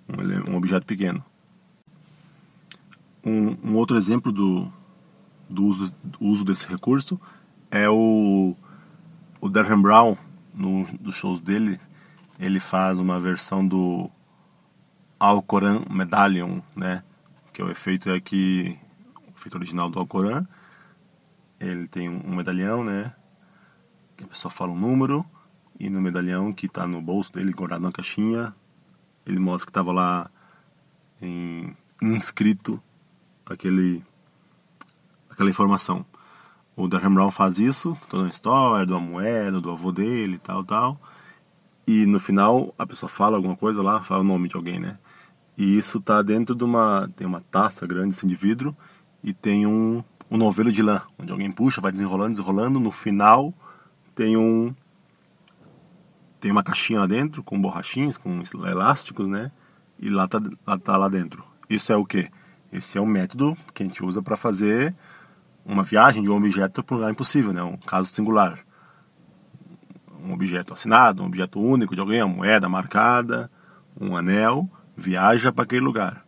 um, 0.07 0.51
um 0.51 0.55
objeto 0.55 0.85
pequeno. 0.85 1.23
Um, 3.23 3.57
um, 3.63 3.75
outro 3.75 3.97
exemplo 3.97 4.31
do, 4.31 4.71
do 5.49 5.63
uso, 5.63 5.93
do 6.03 6.23
uso 6.23 6.45
desse 6.45 6.67
recurso 6.67 7.19
é 7.71 7.89
o, 7.89 8.55
o 9.41 9.49
Derham 9.49 9.81
Brown, 9.81 10.17
no, 10.53 10.85
dos 10.99 11.15
shows 11.15 11.39
dele, 11.39 11.79
ele 12.39 12.59
faz 12.59 12.99
uma 12.99 13.19
versão 13.19 13.67
do 13.67 14.09
Alcoran 15.19 15.83
Medallion, 15.89 16.61
né? 16.75 17.03
Que 17.51 17.61
é 17.61 17.65
o 17.65 17.71
efeito 17.71 18.09
é 18.09 18.19
que 18.19 18.77
o 19.27 19.37
efeito 19.37 19.55
original 19.55 19.89
do 19.89 19.99
Alcoran, 19.99 20.45
ele 21.59 21.87
tem 21.87 22.09
um 22.09 22.35
medalhão, 22.35 22.83
né? 22.83 23.13
Que 24.15 24.23
a 24.23 24.27
pessoa 24.27 24.51
fala 24.51 24.71
um 24.71 24.79
número, 24.79 25.25
e 25.79 25.89
no 25.89 26.01
medalhão 26.01 26.53
que 26.53 26.67
está 26.67 26.87
no 26.87 27.01
bolso 27.01 27.33
dele, 27.33 27.51
guardado 27.51 27.81
na 27.81 27.91
caixinha, 27.91 28.53
ele 29.25 29.39
mostra 29.39 29.65
que 29.65 29.71
estava 29.71 29.91
lá 29.91 30.29
em, 31.21 31.75
inscrito 32.01 32.81
aquele, 33.45 34.03
aquela 35.29 35.49
informação. 35.49 36.05
O 36.75 36.87
Darren 36.87 37.13
Brown 37.13 37.31
faz 37.31 37.57
isso, 37.57 37.97
toda 38.09 38.23
uma 38.23 38.29
história, 38.29 38.93
uma 38.93 38.99
moeda, 38.99 39.61
do 39.61 39.71
avô 39.71 39.91
dele, 39.91 40.37
tal, 40.37 40.63
tal. 40.63 40.99
E 41.87 42.05
no 42.05 42.19
final 42.19 42.73
a 42.77 42.85
pessoa 42.85 43.09
fala 43.09 43.37
alguma 43.37 43.55
coisa 43.55 43.81
lá, 43.81 44.01
fala 44.01 44.21
o 44.21 44.25
nome 44.25 44.49
de 44.49 44.55
alguém, 44.55 44.79
né? 44.79 44.97
E 45.57 45.77
isso 45.77 46.01
tá 46.01 46.21
dentro 46.21 46.53
de 46.53 46.63
uma 46.63 47.09
tem 47.15 47.25
uma 47.25 47.39
taça 47.39 47.87
grande 47.87 48.15
assim 48.15 48.27
de 48.27 48.35
vidro 48.35 48.75
e 49.23 49.33
tem 49.33 49.65
um 49.65 50.03
um 50.29 50.37
novelo 50.37 50.71
de 50.71 50.81
lã, 50.81 51.03
onde 51.19 51.31
alguém 51.31 51.51
puxa, 51.51 51.79
vai 51.79 51.91
desenrolando, 51.91 52.31
desenrolando, 52.31 52.79
no 52.79 52.91
final 52.91 53.53
tem 54.15 54.37
um 54.37 54.73
tem 56.39 56.51
uma 56.51 56.63
caixinha 56.63 56.99
lá 56.99 57.07
dentro 57.07 57.43
com 57.43 57.59
borrachinhas, 57.59 58.17
com 58.17 58.41
elásticos, 58.67 59.27
né? 59.27 59.51
E 59.99 60.09
lá 60.09 60.27
tá 60.27 60.39
lá, 60.65 60.77
tá 60.77 60.97
lá 60.97 61.09
dentro. 61.09 61.43
Isso 61.69 61.91
é 61.91 61.95
o 61.95 62.05
que? 62.05 62.29
Esse 62.71 62.97
é 62.97 63.01
o 63.01 63.05
método 63.05 63.57
que 63.73 63.83
a 63.83 63.85
gente 63.85 64.03
usa 64.03 64.21
para 64.21 64.35
fazer 64.35 64.95
uma 65.65 65.83
viagem 65.83 66.21
de 66.21 66.29
um 66.29 66.35
objeto 66.35 66.83
para 66.83 66.95
um 66.95 66.99
lugar 66.99 67.11
impossível, 67.11 67.51
né? 67.51 67.63
Um 67.63 67.77
caso 67.77 68.09
singular. 68.09 68.59
Um 70.23 70.33
objeto 70.33 70.73
assinado, 70.73 71.23
um 71.23 71.25
objeto 71.25 71.59
único 71.59 71.95
de 71.95 72.01
alguém, 72.01 72.21
uma 72.21 72.35
moeda 72.35 72.69
marcada, 72.69 73.49
um 73.99 74.15
anel, 74.15 74.69
viaja 74.95 75.51
para 75.51 75.63
aquele 75.63 75.81
lugar. 75.81 76.25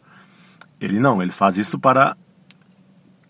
Ele 0.79 0.99
não, 0.99 1.21
ele 1.21 1.31
faz 1.31 1.57
isso 1.57 1.79
para 1.79 2.17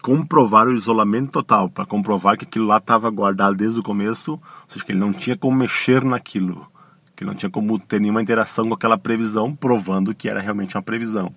comprovar 0.02 0.68
o 0.68 0.76
isolamento 0.76 1.32
total, 1.32 1.70
para 1.70 1.86
comprovar 1.86 2.38
que 2.38 2.46
aquilo 2.46 2.66
lá 2.66 2.78
estava 2.78 3.10
guardado 3.10 3.56
desde 3.56 3.80
o 3.80 3.84
começo, 3.84 4.34
ou 4.34 4.42
seja, 4.68 4.86
que 4.86 4.92
ele 4.92 5.00
não 5.00 5.14
tinha 5.14 5.36
como 5.36 5.58
mexer 5.58 6.04
naquilo, 6.04 6.68
que 7.16 7.26
não 7.26 7.34
tinha 7.34 7.50
como 7.50 7.80
ter 7.80 8.00
nenhuma 8.00 8.22
interação 8.22 8.66
com 8.66 8.74
aquela 8.74 8.98
previsão, 8.98 9.56
provando 9.56 10.14
que 10.14 10.30
era 10.30 10.40
realmente 10.40 10.76
uma 10.76 10.84
previsão. 10.84 11.34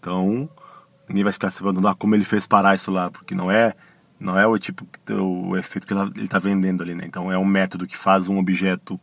Então, 0.00 0.48
ninguém 1.08 1.24
vai 1.24 1.32
ficar 1.32 1.50
se 1.50 1.58
perguntando 1.58 1.88
ah, 1.88 1.94
como 1.94 2.14
ele 2.14 2.24
fez 2.24 2.46
parar 2.46 2.74
isso 2.74 2.90
lá, 2.90 3.10
porque 3.10 3.34
não 3.34 3.50
é 3.50 3.74
não 4.18 4.38
é 4.38 4.46
o 4.46 4.58
tipo 4.58 4.86
o 5.10 5.56
efeito 5.56 5.86
que 5.86 5.92
ele 5.92 6.24
está 6.24 6.38
vendendo 6.38 6.82
ali, 6.82 6.94
né? 6.94 7.04
Então 7.06 7.30
é 7.30 7.36
um 7.36 7.44
método 7.44 7.86
que 7.86 7.96
faz 7.96 8.28
um 8.28 8.38
objeto 8.38 8.98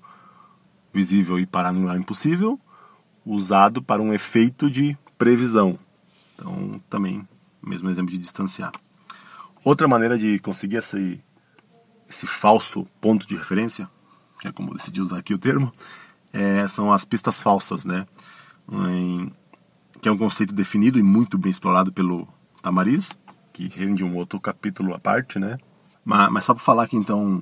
visível 0.94 1.40
e 1.40 1.46
parar 1.46 1.72
no 1.72 1.82
lugar 1.82 1.98
impossível, 1.98 2.60
usado 3.26 3.82
para 3.82 4.02
um 4.02 4.14
efeito 4.14 4.70
de 4.70 4.98
previsão. 5.18 5.78
Então 6.34 6.80
também 6.90 7.28
mesmo 7.64 7.90
exemplo 7.90 8.12
de 8.12 8.18
distanciar. 8.18 8.72
Outra 9.64 9.88
maneira 9.88 10.18
de 10.18 10.40
conseguir 10.40 10.78
esse 10.78 11.24
esse 12.10 12.28
falso 12.28 12.86
ponto 13.00 13.26
de 13.26 13.36
referência, 13.38 13.90
que 14.40 14.48
é 14.48 14.52
como 14.52 14.74
decidi 14.74 15.00
usar 15.00 15.20
aqui 15.20 15.34
o 15.34 15.38
termo, 15.38 15.72
é, 16.34 16.68
são 16.68 16.92
as 16.92 17.06
pistas 17.06 17.42
falsas, 17.42 17.86
né? 17.86 18.06
Em, 18.70 19.32
que 20.02 20.10
é 20.10 20.12
um 20.12 20.18
conceito 20.18 20.54
definido 20.54 21.00
e 21.00 21.04
muito 21.04 21.38
bem 21.38 21.50
explorado 21.50 21.92
pelo 21.92 22.28
Tamariz, 22.62 23.18
que 23.54 23.68
rende 23.68 24.04
um 24.04 24.16
outro 24.16 24.40
capítulo 24.40 24.94
à 24.94 25.00
parte, 25.00 25.40
né? 25.40 25.58
Mas, 26.04 26.32
mas 26.32 26.46
só 26.46 26.54
para 26.54 26.64
falar 26.64 26.84
aqui 26.84 26.98
então 26.98 27.42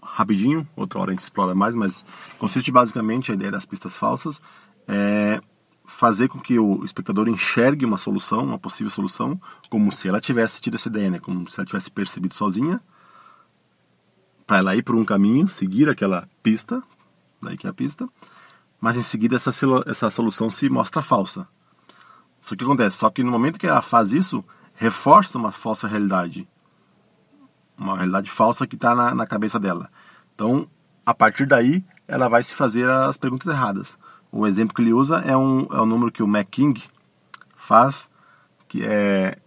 rapidinho, 0.00 0.66
outra 0.76 1.00
hora 1.00 1.10
a 1.10 1.14
gente 1.14 1.22
explora 1.22 1.54
mais, 1.54 1.74
mas 1.74 2.06
consiste 2.38 2.70
basicamente 2.70 3.32
a 3.32 3.34
ideia 3.34 3.50
das 3.50 3.66
pistas 3.66 3.98
falsas 3.98 4.40
é 4.86 5.40
fazer 5.84 6.28
com 6.28 6.40
que 6.40 6.58
o 6.58 6.84
espectador 6.84 7.28
enxergue 7.28 7.84
uma 7.84 7.98
solução, 7.98 8.44
uma 8.44 8.58
possível 8.58 8.90
solução, 8.90 9.40
como 9.68 9.92
se 9.92 10.08
ela 10.08 10.20
tivesse 10.20 10.60
tido 10.60 10.74
essa 10.74 10.88
ideia, 10.88 11.10
né? 11.10 11.18
como 11.18 11.48
se 11.48 11.60
ela 11.60 11.66
tivesse 11.66 11.90
percebido 11.90 12.34
sozinha, 12.34 12.80
para 14.46 14.58
ela 14.58 14.76
ir 14.76 14.82
por 14.82 14.94
um 14.94 15.04
caminho, 15.04 15.46
seguir 15.48 15.88
aquela 15.88 16.28
pista, 16.42 16.82
daí 17.40 17.56
que 17.56 17.66
é 17.66 17.70
a 17.70 17.74
pista, 17.74 18.08
mas 18.80 18.96
em 18.96 19.02
seguida 19.02 19.36
essa, 19.36 19.50
essa 19.86 20.10
solução 20.10 20.50
se 20.50 20.68
mostra 20.68 21.02
falsa. 21.02 21.46
Só 22.40 22.54
que 22.54 22.64
acontece, 22.64 22.98
só 22.98 23.08
que 23.08 23.22
no 23.22 23.30
momento 23.32 23.58
que 23.58 23.66
ela 23.66 23.80
faz 23.80 24.12
isso, 24.12 24.44
reforça 24.74 25.38
uma 25.38 25.50
falsa 25.50 25.88
realidade. 25.88 26.48
Uma 27.76 27.96
realidade 27.96 28.30
falsa 28.30 28.66
que 28.66 28.74
está 28.74 28.94
na, 28.94 29.14
na 29.14 29.26
cabeça 29.26 29.58
dela. 29.58 29.90
Então, 30.34 30.68
a 31.06 31.14
partir 31.14 31.46
daí, 31.46 31.84
ela 32.06 32.28
vai 32.28 32.42
se 32.42 32.54
fazer 32.54 32.88
as 32.88 33.16
perguntas 33.16 33.48
erradas. 33.48 33.98
O 34.36 34.48
exemplo 34.48 34.74
que 34.74 34.82
ele 34.82 34.92
usa 34.92 35.18
é 35.18 35.36
um, 35.36 35.60
é 35.70 35.80
um 35.80 35.86
número 35.86 36.10
que 36.10 36.20
o 36.20 36.26
McKing 36.26 36.74
faz, 37.56 38.10
que 38.66 38.84
é 38.84 39.38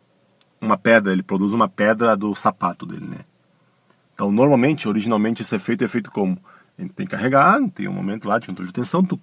uma 0.61 0.77
pedra, 0.77 1.11
ele 1.11 1.21
produz 1.21 1.53
uma 1.53 1.67
pedra 1.67 2.15
do 2.15 2.33
sapato 2.33 2.85
dele, 2.85 3.05
né? 3.05 3.19
Então, 4.13 4.31
normalmente, 4.31 4.87
originalmente, 4.87 5.41
esse 5.41 5.53
efeito 5.53 5.83
é 5.83 5.89
feito 5.89 6.09
como? 6.09 6.37
A 6.77 6.81
gente 6.81 6.93
tem 6.93 7.05
que 7.05 7.11
carregar, 7.11 7.59
tem 7.71 7.89
um 7.89 7.91
momento 7.91 8.29
lá 8.29 8.39
de 8.39 8.47
controle 8.47 8.69
de 8.69 8.73
tensão, 8.73 9.03
tu 9.03 9.19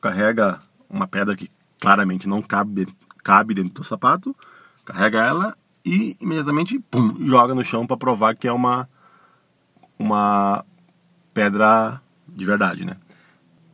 carrega 0.00 0.60
uma 0.88 1.08
pedra 1.08 1.34
que 1.34 1.50
claramente 1.80 2.28
não 2.28 2.40
cabe, 2.40 2.86
cabe 3.24 3.54
dentro 3.54 3.74
do 3.74 3.84
sapato, 3.84 4.36
carrega 4.84 5.18
ela 5.26 5.58
e 5.84 6.16
imediatamente 6.20 6.78
pum, 6.78 7.26
joga 7.26 7.56
no 7.56 7.64
chão 7.64 7.88
para 7.88 7.96
provar 7.96 8.36
que 8.36 8.46
é 8.46 8.52
uma 8.52 8.88
uma 9.98 10.64
pedra 11.34 12.00
de 12.28 12.44
verdade, 12.44 12.86
né? 12.86 12.96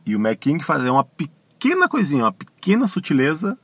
E 0.05 0.15
o 0.15 0.19
McKing 0.19 0.61
faz 0.61 0.83
uma 0.83 1.03
pequena 1.03 1.89
coisinha, 1.89 2.25
uma 2.25 2.31
pequena 2.31 2.87
sutileza 2.87 3.57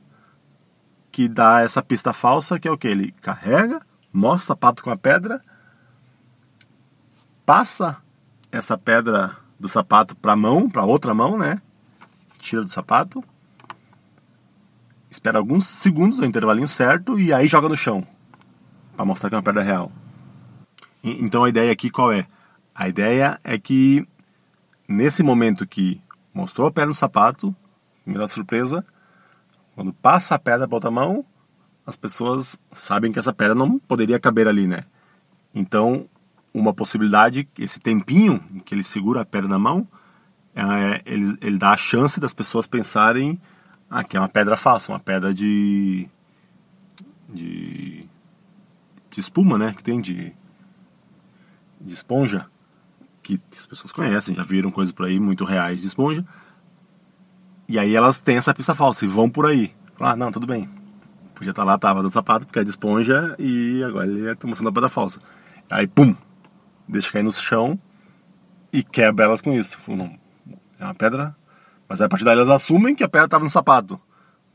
que 1.10 1.28
dá 1.28 1.60
essa 1.60 1.82
pista 1.82 2.12
falsa, 2.12 2.58
que 2.58 2.66
é 2.66 2.70
o 2.70 2.78
que 2.78 2.88
ele 2.88 3.12
carrega, 3.20 3.82
mostra 4.12 4.44
o 4.44 4.46
sapato 4.48 4.82
com 4.82 4.90
a 4.90 4.96
pedra, 4.96 5.42
passa 7.44 7.98
essa 8.50 8.76
pedra 8.78 9.36
do 9.60 9.68
sapato 9.68 10.16
para 10.16 10.32
a 10.32 10.36
mão, 10.36 10.68
para 10.68 10.84
outra 10.84 11.14
mão, 11.14 11.38
né? 11.38 11.60
Tira 12.38 12.64
do 12.64 12.70
sapato, 12.70 13.22
espera 15.10 15.38
alguns 15.38 15.66
segundos, 15.66 16.18
o 16.18 16.24
intervalinho 16.24 16.66
certo, 16.66 17.20
e 17.20 17.32
aí 17.32 17.46
joga 17.46 17.68
no 17.68 17.76
chão, 17.76 18.06
para 18.96 19.04
mostrar 19.04 19.28
que 19.28 19.34
é 19.34 19.38
uma 19.38 19.44
pedra 19.44 19.62
real. 19.62 19.92
Então 21.04 21.44
a 21.44 21.48
ideia 21.48 21.70
aqui 21.70 21.90
qual 21.90 22.10
é? 22.10 22.26
A 22.74 22.88
ideia 22.88 23.38
é 23.44 23.58
que 23.58 24.08
nesse 24.88 25.22
momento 25.22 25.66
que 25.66 26.00
mostrou 26.32 26.68
a 26.68 26.72
pedra 26.72 26.88
no 26.88 26.94
sapato, 26.94 27.54
primeira 28.02 28.26
surpresa, 28.28 28.84
quando 29.74 29.92
passa 29.92 30.34
a 30.34 30.38
pedra 30.38 30.66
para 30.66 30.76
outra 30.76 30.90
mão, 30.90 31.24
as 31.86 31.96
pessoas 31.96 32.58
sabem 32.72 33.12
que 33.12 33.18
essa 33.18 33.32
pedra 33.32 33.54
não 33.54 33.78
poderia 33.78 34.20
caber 34.20 34.46
ali, 34.46 34.66
né? 34.66 34.84
Então, 35.54 36.08
uma 36.54 36.72
possibilidade, 36.72 37.48
esse 37.58 37.80
tempinho 37.80 38.42
em 38.52 38.60
que 38.60 38.74
ele 38.74 38.84
segura 38.84 39.22
a 39.22 39.24
pedra 39.24 39.48
na 39.48 39.58
mão, 39.58 39.86
é, 40.54 41.02
ele, 41.06 41.36
ele 41.40 41.58
dá 41.58 41.70
a 41.70 41.76
chance 41.76 42.20
das 42.20 42.34
pessoas 42.34 42.66
pensarem 42.66 43.40
ah, 43.88 44.02
que 44.02 44.16
é 44.16 44.20
uma 44.20 44.28
pedra 44.28 44.56
falsa, 44.56 44.92
uma 44.92 45.00
pedra 45.00 45.34
de, 45.34 46.08
de, 47.28 48.06
de 49.10 49.20
espuma, 49.20 49.58
né? 49.58 49.74
Que 49.74 49.82
tem 49.82 50.00
de, 50.00 50.34
de 51.80 51.92
esponja, 51.92 52.46
que 53.22 53.40
as 53.56 53.66
pessoas 53.66 53.92
conhecem, 53.92 54.34
já 54.34 54.42
viram 54.42 54.70
coisas 54.70 54.92
por 54.92 55.06
aí 55.06 55.20
muito 55.20 55.44
reais 55.44 55.80
de 55.80 55.86
esponja. 55.86 56.24
E 57.68 57.78
aí 57.78 57.94
elas 57.94 58.18
têm 58.18 58.36
essa 58.36 58.52
pista 58.52 58.74
falsa 58.74 59.04
e 59.04 59.08
vão 59.08 59.30
por 59.30 59.46
aí. 59.46 59.74
Ah, 60.00 60.16
não, 60.16 60.32
tudo 60.32 60.46
bem. 60.46 60.68
Podia 61.34 61.50
estar 61.50 61.62
tá 61.62 61.66
lá, 61.66 61.78
tava 61.78 62.02
no 62.02 62.10
sapato, 62.10 62.46
porque 62.46 62.58
é 62.58 62.64
de 62.64 62.70
esponja, 62.70 63.34
e 63.38 63.82
agora 63.84 64.06
ele 64.06 64.30
está 64.30 64.46
mostrando 64.46 64.68
a 64.68 64.72
pedra 64.72 64.88
falsa. 64.88 65.20
Aí, 65.70 65.86
pum, 65.86 66.14
deixa 66.86 67.12
cair 67.12 67.22
no 67.22 67.32
chão 67.32 67.78
e 68.72 68.82
quebra 68.82 69.26
elas 69.26 69.40
com 69.40 69.52
isso. 69.52 69.78
Não, 69.88 70.18
é 70.78 70.84
uma 70.84 70.94
pedra 70.94 71.36
mas 71.92 72.00
a 72.00 72.08
partir 72.08 72.24
daí 72.24 72.32
elas 72.32 72.48
assumem 72.48 72.94
que 72.94 73.04
a 73.04 73.08
pedra 73.08 73.26
estava 73.26 73.44
no 73.44 73.50
sapato. 73.50 74.00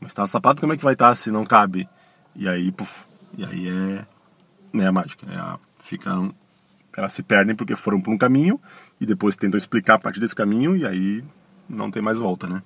Mas 0.00 0.10
está 0.10 0.22
no 0.22 0.26
sapato, 0.26 0.60
como 0.60 0.72
é 0.72 0.76
que 0.76 0.82
vai 0.82 0.94
estar 0.94 1.10
tá 1.10 1.14
se 1.14 1.30
não 1.30 1.44
cabe? 1.44 1.88
E 2.34 2.48
aí, 2.48 2.72
puf, 2.72 3.04
e 3.36 3.44
aí 3.44 3.68
é, 3.68 4.04
né, 4.72 4.88
a 4.88 4.90
mágica. 4.90 5.24
É 5.30 5.36
a, 5.36 5.56
fica, 5.78 6.10
elas 6.98 7.12
se 7.12 7.22
perdem 7.22 7.54
porque 7.54 7.76
foram 7.76 8.00
por 8.00 8.12
um 8.12 8.18
caminho 8.18 8.60
e 9.00 9.06
depois 9.06 9.36
tentam 9.36 9.56
explicar 9.56 9.94
a 9.94 9.98
partir 10.00 10.18
desse 10.18 10.34
caminho 10.34 10.76
e 10.76 10.84
aí 10.84 11.24
não 11.68 11.92
tem 11.92 12.02
mais 12.02 12.18
volta, 12.18 12.48
né? 12.48 12.60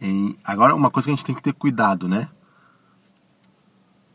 E 0.00 0.36
agora, 0.44 0.72
uma 0.72 0.88
coisa 0.88 1.06
que 1.06 1.10
a 1.10 1.16
gente 1.16 1.24
tem 1.24 1.34
que 1.34 1.42
ter 1.42 1.52
cuidado, 1.52 2.08
né? 2.08 2.28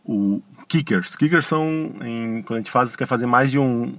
O 0.06 0.42
kickers. 0.70 1.18
Kickers 1.18 1.46
são, 1.46 1.66
em, 2.02 2.42
quando 2.44 2.60
a 2.60 2.60
gente 2.60 2.72
faz, 2.72 2.96
quer 2.96 3.06
fazer 3.06 3.26
mais 3.26 3.52
de 3.52 3.60
um 3.60 3.98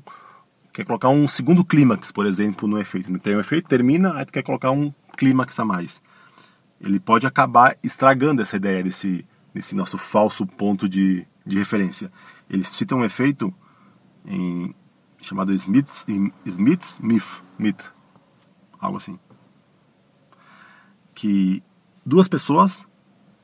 quer 0.73 0.87
colocar 0.87 1.11
um 1.11 1.29
segundo 1.29 1.63
clímax, 1.63 2.11
por 2.11 2.25
exemplo, 2.25 2.67
no 2.67 2.81
efeito. 2.81 3.17
Tem 3.19 3.37
um 3.37 3.41
efeito, 3.41 3.69
termina, 3.69 4.15
aí 4.15 4.25
tu 4.25 4.33
quer 4.33 4.43
colocar 4.43 4.71
um 4.71 4.91
clímax 5.19 5.61
a 5.61 5.67
mais. 5.67 6.01
Ele 6.81 6.99
pode 6.99 7.27
acabar 7.27 7.77
estragando 7.83 8.41
essa 8.41 8.57
ideia 8.57 8.83
desse, 8.83 9.25
desse 9.53 9.75
nosso 9.75 9.99
falso 9.99 10.47
ponto 10.47 10.89
de, 10.89 11.27
de 11.45 11.59
referência. 11.59 12.11
Eles 12.49 12.71
citam 12.71 13.01
um 13.01 13.05
efeito 13.05 13.55
em, 14.25 14.75
chamado 15.21 15.53
Smith's, 15.53 16.05
Smith's 16.45 17.01
Myth, 17.01 17.43
myth, 17.59 17.85
algo 18.81 18.97
assim. 18.97 19.19
Que 21.15 21.63
duas 22.05 22.29
pessoas, 22.29 22.87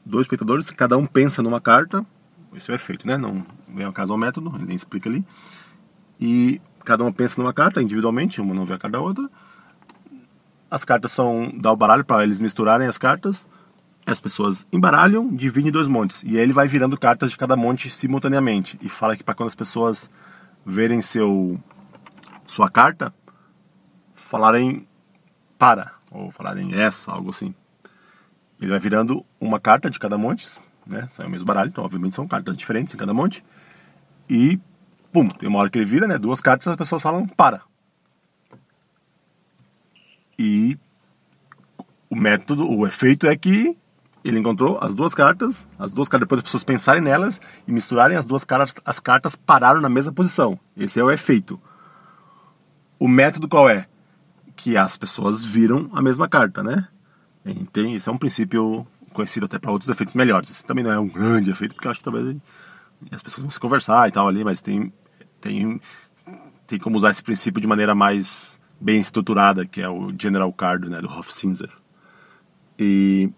dois 0.05 0.23
espectadores, 0.23 0.71
cada 0.71 0.97
um 0.97 1.07
pensa 1.07 1.43
numa 1.43 1.61
carta, 1.61 2.05
esse 2.55 2.71
é 2.71 2.75
o 2.75 2.77
efeito, 2.77 3.07
né? 3.07 3.17
Não 3.17 3.47
vem 3.69 3.85
ao 3.85 3.93
caso 3.93 4.13
ao 4.13 4.19
método, 4.19 4.53
ele 4.57 4.67
nem 4.67 4.77
explica 4.77 5.09
ali. 5.09 5.25
E 6.21 6.61
cada 6.85 7.05
uma 7.05 7.13
pensa 7.13 7.41
numa 7.41 7.53
carta 7.53 7.83
individualmente, 7.83 8.41
uma 8.41 8.55
não 8.55 8.65
vê 8.65 8.75
a 8.75 8.79
carta 8.79 8.99
da 8.99 9.03
outra. 9.03 9.31
As 10.71 10.85
cartas 10.85 11.13
são 11.13 11.53
dá 11.57 11.73
o 11.73 11.77
baralho 11.77 12.05
para 12.05 12.23
eles 12.23 12.41
misturarem 12.41 12.87
as 12.87 12.99
cartas. 12.99 13.47
As 14.07 14.21
pessoas 14.21 14.67
embaralham, 14.73 15.29
dividem 15.29 15.69
em 15.69 15.73
dois 15.73 15.87
montes 15.87 16.23
e 16.25 16.37
aí 16.37 16.43
ele 16.43 16.53
vai 16.53 16.67
virando 16.67 16.99
cartas 16.99 17.31
de 17.31 17.37
cada 17.37 17.55
monte 17.55 17.91
simultaneamente 17.91 18.79
e 18.83 18.89
fala 18.89 19.17
que 19.17 19.23
para 19.23 19.35
quando 19.35 19.49
as 19.49 19.55
pessoas 19.55 20.11
verem 20.71 21.03
seu 21.03 21.61
sua 22.47 22.71
carta, 22.71 23.13
falarem 24.15 24.87
para 25.59 25.93
ou 26.11 26.31
falarem 26.31 26.75
essa, 26.75 27.13
algo 27.13 27.31
assim. 27.31 27.55
Ele 28.61 28.71
vai 28.71 28.79
virando 28.79 29.25
uma 29.41 29.61
carta 29.61 29.89
de 29.89 29.99
cada 29.99 30.19
monte, 30.19 30.49
né? 30.87 31.07
São 31.09 31.27
o 31.27 31.31
mesmo 31.31 31.47
baralho, 31.47 31.69
então 31.69 31.85
obviamente 31.85 32.17
são 32.17 32.27
cartas 32.27 32.57
diferentes 32.57 32.95
em 32.95 32.99
cada 32.99 33.15
monte. 33.15 33.45
E 34.29 34.59
pum, 35.13 35.27
tem 35.27 35.49
uma 35.49 35.59
hora 35.59 35.71
que 35.71 35.79
ele 35.79 35.87
vira, 35.87 36.07
né? 36.07 36.19
Duas 36.19 36.41
cartas 36.41 36.69
as 36.69 36.77
pessoas 36.77 37.03
falam 37.03 37.27
para. 37.27 37.63
E 40.39 40.79
o 42.09 42.17
método, 42.17 42.69
o 42.69 42.87
efeito 42.87 43.27
é 43.27 43.37
que 43.37 43.77
ele 44.23 44.39
encontrou 44.39 44.79
as 44.83 44.95
duas 44.95 45.15
cartas, 45.15 45.67
as 45.79 45.93
duas 45.93 46.09
cartas, 46.09 46.27
depois 46.27 46.39
as 46.41 46.45
pessoas 46.45 46.65
pensarem 46.65 47.03
nelas 47.03 47.41
e 47.67 47.73
misturarem 47.73 48.17
as 48.17 48.27
duas 48.27 48.45
cartas, 48.45 48.75
as 48.85 49.01
cartas 49.01 49.37
pararam 49.37 49.81
na 49.81 49.89
mesma 49.89 50.13
posição. 50.13 50.59
Esse 50.77 51.01
é 51.01 51.05
o 51.05 51.11
efeito. 51.11 51.61
O 52.99 53.09
método 53.09 53.49
qual 53.49 53.69
é? 53.69 53.87
Que 54.55 54.77
as 54.77 54.99
pessoas 54.99 55.43
viram 55.43 55.89
a 55.93 56.03
mesma 56.03 56.29
carta, 56.29 56.63
né? 56.63 56.87
Tem, 57.73 57.95
esse 57.95 58.09
é 58.09 58.13
um 58.13 58.19
princípio 58.19 58.87
conhecido 59.13 59.47
até 59.47 59.59
para 59.59 59.71
outros 59.71 59.89
efeitos 59.89 60.15
melhores. 60.15 60.51
Esse 60.51 60.67
também 60.67 60.85
não 60.85 60.93
é 60.93 60.99
um 60.99 61.09
grande 61.09 61.51
efeito, 61.51 61.75
porque 61.75 61.87
eu 61.87 61.91
acho 61.91 62.01
que 62.01 62.05
talvez 62.05 62.37
as 63.11 63.23
pessoas 63.23 63.43
vão 63.43 63.51
se 63.51 63.59
conversar 63.59 64.07
e 64.09 64.13
tal 64.13 64.29
ali, 64.29 64.45
mas 64.45 64.61
tem, 64.61 64.93
tem, 65.41 65.81
tem 66.67 66.79
como 66.79 66.99
usar 66.99 67.11
esse 67.11 67.23
princípio 67.23 67.61
de 67.61 67.67
maneira 67.67 67.95
mais 67.95 68.61
bem 68.79 69.01
estruturada, 69.01 69.65
que 69.65 69.81
é 69.81 69.89
o 69.89 70.13
General 70.19 70.53
Card, 70.53 70.89
né, 70.91 71.01
do 71.01 71.09
Hofzinser. 71.09 71.71
E 72.79 73.31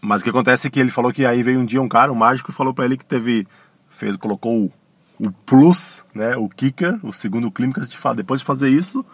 mas 0.00 0.20
o 0.20 0.24
que 0.24 0.30
acontece 0.30 0.66
é 0.66 0.70
que 0.70 0.80
ele 0.80 0.90
falou 0.90 1.12
que 1.12 1.24
aí 1.24 1.42
veio 1.42 1.60
um 1.60 1.64
dia 1.64 1.80
um 1.80 1.88
cara, 1.88 2.12
um 2.12 2.16
mágico, 2.16 2.50
e 2.50 2.54
falou 2.54 2.72
para 2.74 2.84
ele 2.84 2.96
que 2.96 3.04
teve 3.04 3.46
fez 3.88 4.16
colocou 4.16 4.64
o, 4.64 4.72
o, 5.18 5.32
plus, 5.32 6.04
né, 6.14 6.36
o 6.36 6.48
kicker, 6.48 6.98
o 7.02 7.12
segundo 7.12 7.50
clínico 7.50 7.80
de 7.86 7.96
fala, 7.96 8.16
depois 8.16 8.40
de 8.40 8.46
fazer 8.46 8.68
isso, 8.68 9.04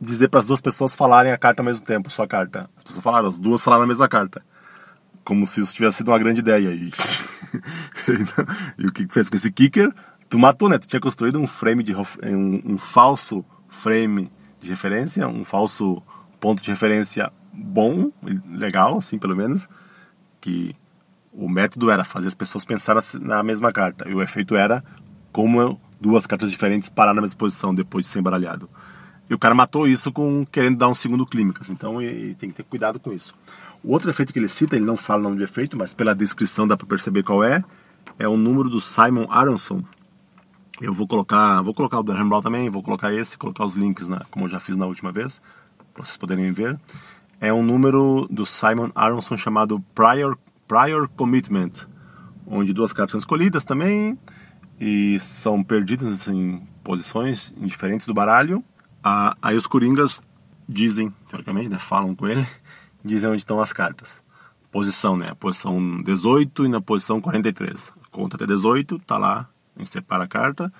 dizer 0.00 0.28
para 0.28 0.40
as 0.40 0.46
duas 0.46 0.60
pessoas 0.60 0.94
falarem 0.94 1.32
a 1.32 1.38
carta 1.38 1.62
ao 1.62 1.66
mesmo 1.66 1.84
tempo, 1.84 2.10
sua 2.10 2.26
carta. 2.26 2.68
As 2.76 2.84
pessoas 2.84 3.02
falaram, 3.02 3.28
as 3.28 3.38
duas 3.38 3.62
falaram 3.62 3.84
a 3.84 3.86
mesma 3.86 4.08
carta. 4.08 4.44
Como 5.24 5.46
se 5.46 5.60
isso 5.60 5.74
tivesse 5.74 5.98
sido 5.98 6.10
uma 6.10 6.18
grande 6.18 6.40
ideia. 6.40 6.70
E, 6.70 6.92
e 8.78 8.86
o 8.86 8.92
que 8.92 9.06
fez 9.08 9.30
com 9.30 9.36
esse 9.36 9.50
kicker? 9.50 9.90
Tu 10.28 10.38
matou, 10.38 10.68
né? 10.68 10.78
Tu 10.78 10.86
tinha 10.86 11.00
construído 11.00 11.40
um 11.40 11.46
frame 11.46 11.82
de 11.82 11.94
um, 11.94 12.62
um 12.64 12.78
falso 12.78 13.44
frame 13.68 14.30
de 14.60 14.68
referência, 14.68 15.26
um 15.26 15.44
falso 15.44 16.02
ponto 16.38 16.62
de 16.62 16.70
referência 16.70 17.32
bom, 17.54 18.10
legal, 18.50 18.98
assim, 18.98 19.18
pelo 19.18 19.36
menos, 19.36 19.68
que 20.40 20.74
o 21.32 21.48
método 21.48 21.90
era 21.90 22.04
fazer 22.04 22.28
as 22.28 22.34
pessoas 22.34 22.64
pensarem 22.64 23.02
na 23.20 23.42
mesma 23.42 23.72
carta. 23.72 24.08
E 24.08 24.14
o 24.14 24.22
efeito 24.22 24.56
era 24.56 24.84
como 25.32 25.80
duas 26.00 26.26
cartas 26.26 26.50
diferentes 26.50 26.88
parar 26.88 27.14
na 27.14 27.20
mesma 27.20 27.38
posição 27.38 27.74
depois 27.74 28.06
de 28.06 28.12
ser 28.12 28.20
embaralhado. 28.20 28.68
E 29.28 29.34
o 29.34 29.38
cara 29.38 29.54
matou 29.54 29.88
isso 29.88 30.12
com 30.12 30.44
querendo 30.44 30.76
dar 30.76 30.88
um 30.88 30.94
segundo 30.94 31.24
clímax. 31.24 31.70
Então 31.70 32.00
ele 32.00 32.34
tem 32.34 32.50
que 32.50 32.56
ter 32.56 32.64
cuidado 32.64 33.00
com 33.00 33.12
isso. 33.12 33.34
O 33.82 33.92
outro 33.92 34.10
efeito 34.10 34.32
que 34.32 34.38
ele 34.38 34.48
cita, 34.48 34.76
ele 34.76 34.84
não 34.84 34.96
fala 34.96 35.20
o 35.20 35.24
nome 35.24 35.38
de 35.38 35.44
efeito, 35.44 35.76
mas 35.76 35.94
pela 35.94 36.14
descrição 36.14 36.66
dá 36.66 36.76
para 36.76 36.86
perceber 36.86 37.22
qual 37.22 37.42
é, 37.42 37.64
é 38.18 38.28
o 38.28 38.36
número 38.36 38.68
do 38.68 38.80
Simon 38.80 39.26
Aronson, 39.30 39.82
eu 40.80 40.92
vou 40.92 41.06
colocar, 41.06 41.62
vou 41.62 41.72
colocar 41.72 42.00
o 42.00 42.02
Durham 42.02 42.28
Brown 42.28 42.42
também, 42.42 42.68
vou 42.68 42.82
colocar 42.82 43.12
esse, 43.12 43.38
colocar 43.38 43.64
os 43.64 43.76
links, 43.76 44.08
na, 44.08 44.24
como 44.30 44.46
eu 44.46 44.48
já 44.48 44.58
fiz 44.58 44.76
na 44.76 44.86
última 44.86 45.12
vez, 45.12 45.40
para 45.92 46.04
vocês 46.04 46.16
poderem 46.16 46.50
ver. 46.50 46.78
É 47.40 47.52
um 47.52 47.62
número 47.62 48.26
do 48.30 48.46
Simon 48.46 48.90
Aronson 48.94 49.36
chamado 49.36 49.80
Prior, 49.94 50.36
Prior 50.66 51.08
Commitment, 51.08 51.72
onde 52.46 52.72
duas 52.72 52.92
cartas 52.92 53.12
são 53.12 53.18
escolhidas 53.18 53.64
também 53.64 54.18
e 54.80 55.18
são 55.20 55.62
perdidas 55.62 56.28
em 56.28 56.66
posições 56.82 57.54
diferentes 57.56 58.06
do 58.06 58.14
baralho. 58.14 58.64
Ah, 59.02 59.36
aí 59.42 59.56
os 59.56 59.66
coringas 59.66 60.22
dizem, 60.68 61.12
teoricamente, 61.28 61.68
né, 61.68 61.78
falam 61.78 62.14
com 62.14 62.26
ele, 62.26 62.46
dizem 63.04 63.30
onde 63.30 63.38
estão 63.38 63.60
as 63.60 63.72
cartas. 63.72 64.22
Posição, 64.70 65.16
né? 65.16 65.34
Posição 65.38 66.02
18 66.02 66.66
e 66.66 66.68
na 66.68 66.80
posição 66.80 67.20
43. 67.20 67.92
Conta 68.10 68.36
até 68.36 68.46
18, 68.46 68.98
tá 69.00 69.18
lá 69.18 69.48
a 69.76 69.80
gente 69.80 69.90
separa 69.90 70.24
a 70.24 70.28
carta, 70.28 70.72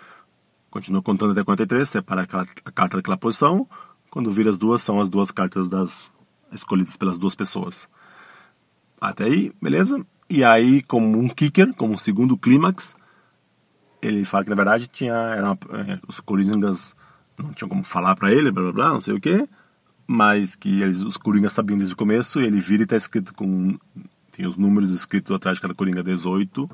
continua 0.71 1.03
contando 1.03 1.33
até 1.33 1.43
43, 1.43 1.89
separa 1.89 2.23
a 2.23 2.27
carta 2.73 2.97
daquela 2.97 3.17
posição. 3.17 3.69
Quando 4.11 4.31
vira 4.31 4.51
as 4.51 4.59
duas, 4.59 4.83
são 4.83 5.01
as 5.01 5.09
duas 5.09 5.31
cartas 5.31 5.69
das 5.69 6.13
escolhidas 6.55 6.97
pelas 6.97 7.19
duas 7.19 7.35
pessoas. 7.35 7.89
Até 9.01 9.25
aí, 9.25 9.53
beleza? 9.61 10.05
E 10.29 10.43
aí, 10.43 10.83
como 10.83 11.19
um 11.19 11.29
kicker, 11.29 11.75
como 11.75 11.95
um 11.95 11.99
segundo 11.99 12.37
clímax, 12.37 12.97
ele 14.01 14.25
fala 14.25 14.45
que 14.45 14.51
na 14.51 14.57
verdade 14.57 14.89
tinha, 14.89 15.13
era 15.13 15.47
uma, 15.47 15.59
é, 15.81 15.99
os 16.07 16.21
Coringas 16.21 16.95
não 17.39 17.53
tinham 17.53 17.69
como 17.69 17.83
falar 17.83 18.15
para 18.17 18.33
ele, 18.33 18.51
blá 18.51 18.63
blá 18.63 18.73
blá, 18.73 18.89
não 18.91 19.01
sei 19.01 19.15
o 19.15 19.21
que, 19.21 19.49
mas 20.07 20.55
que 20.55 20.83
eles, 20.83 21.01
os 21.01 21.17
Coringas 21.17 21.53
sabiam 21.53 21.77
desde 21.77 21.95
o 21.95 21.97
começo, 21.97 22.41
ele 22.41 22.61
vira 22.61 22.83
e 22.83 22.87
tá 22.87 22.97
escrito 22.97 23.35
com. 23.35 23.79
Tem 24.33 24.47
os 24.47 24.57
números 24.57 24.91
escritos 24.91 25.35
atrás 25.35 25.57
de 25.57 25.63
cada 25.63 25.75
Coringa 25.75 26.03
18 26.03 26.69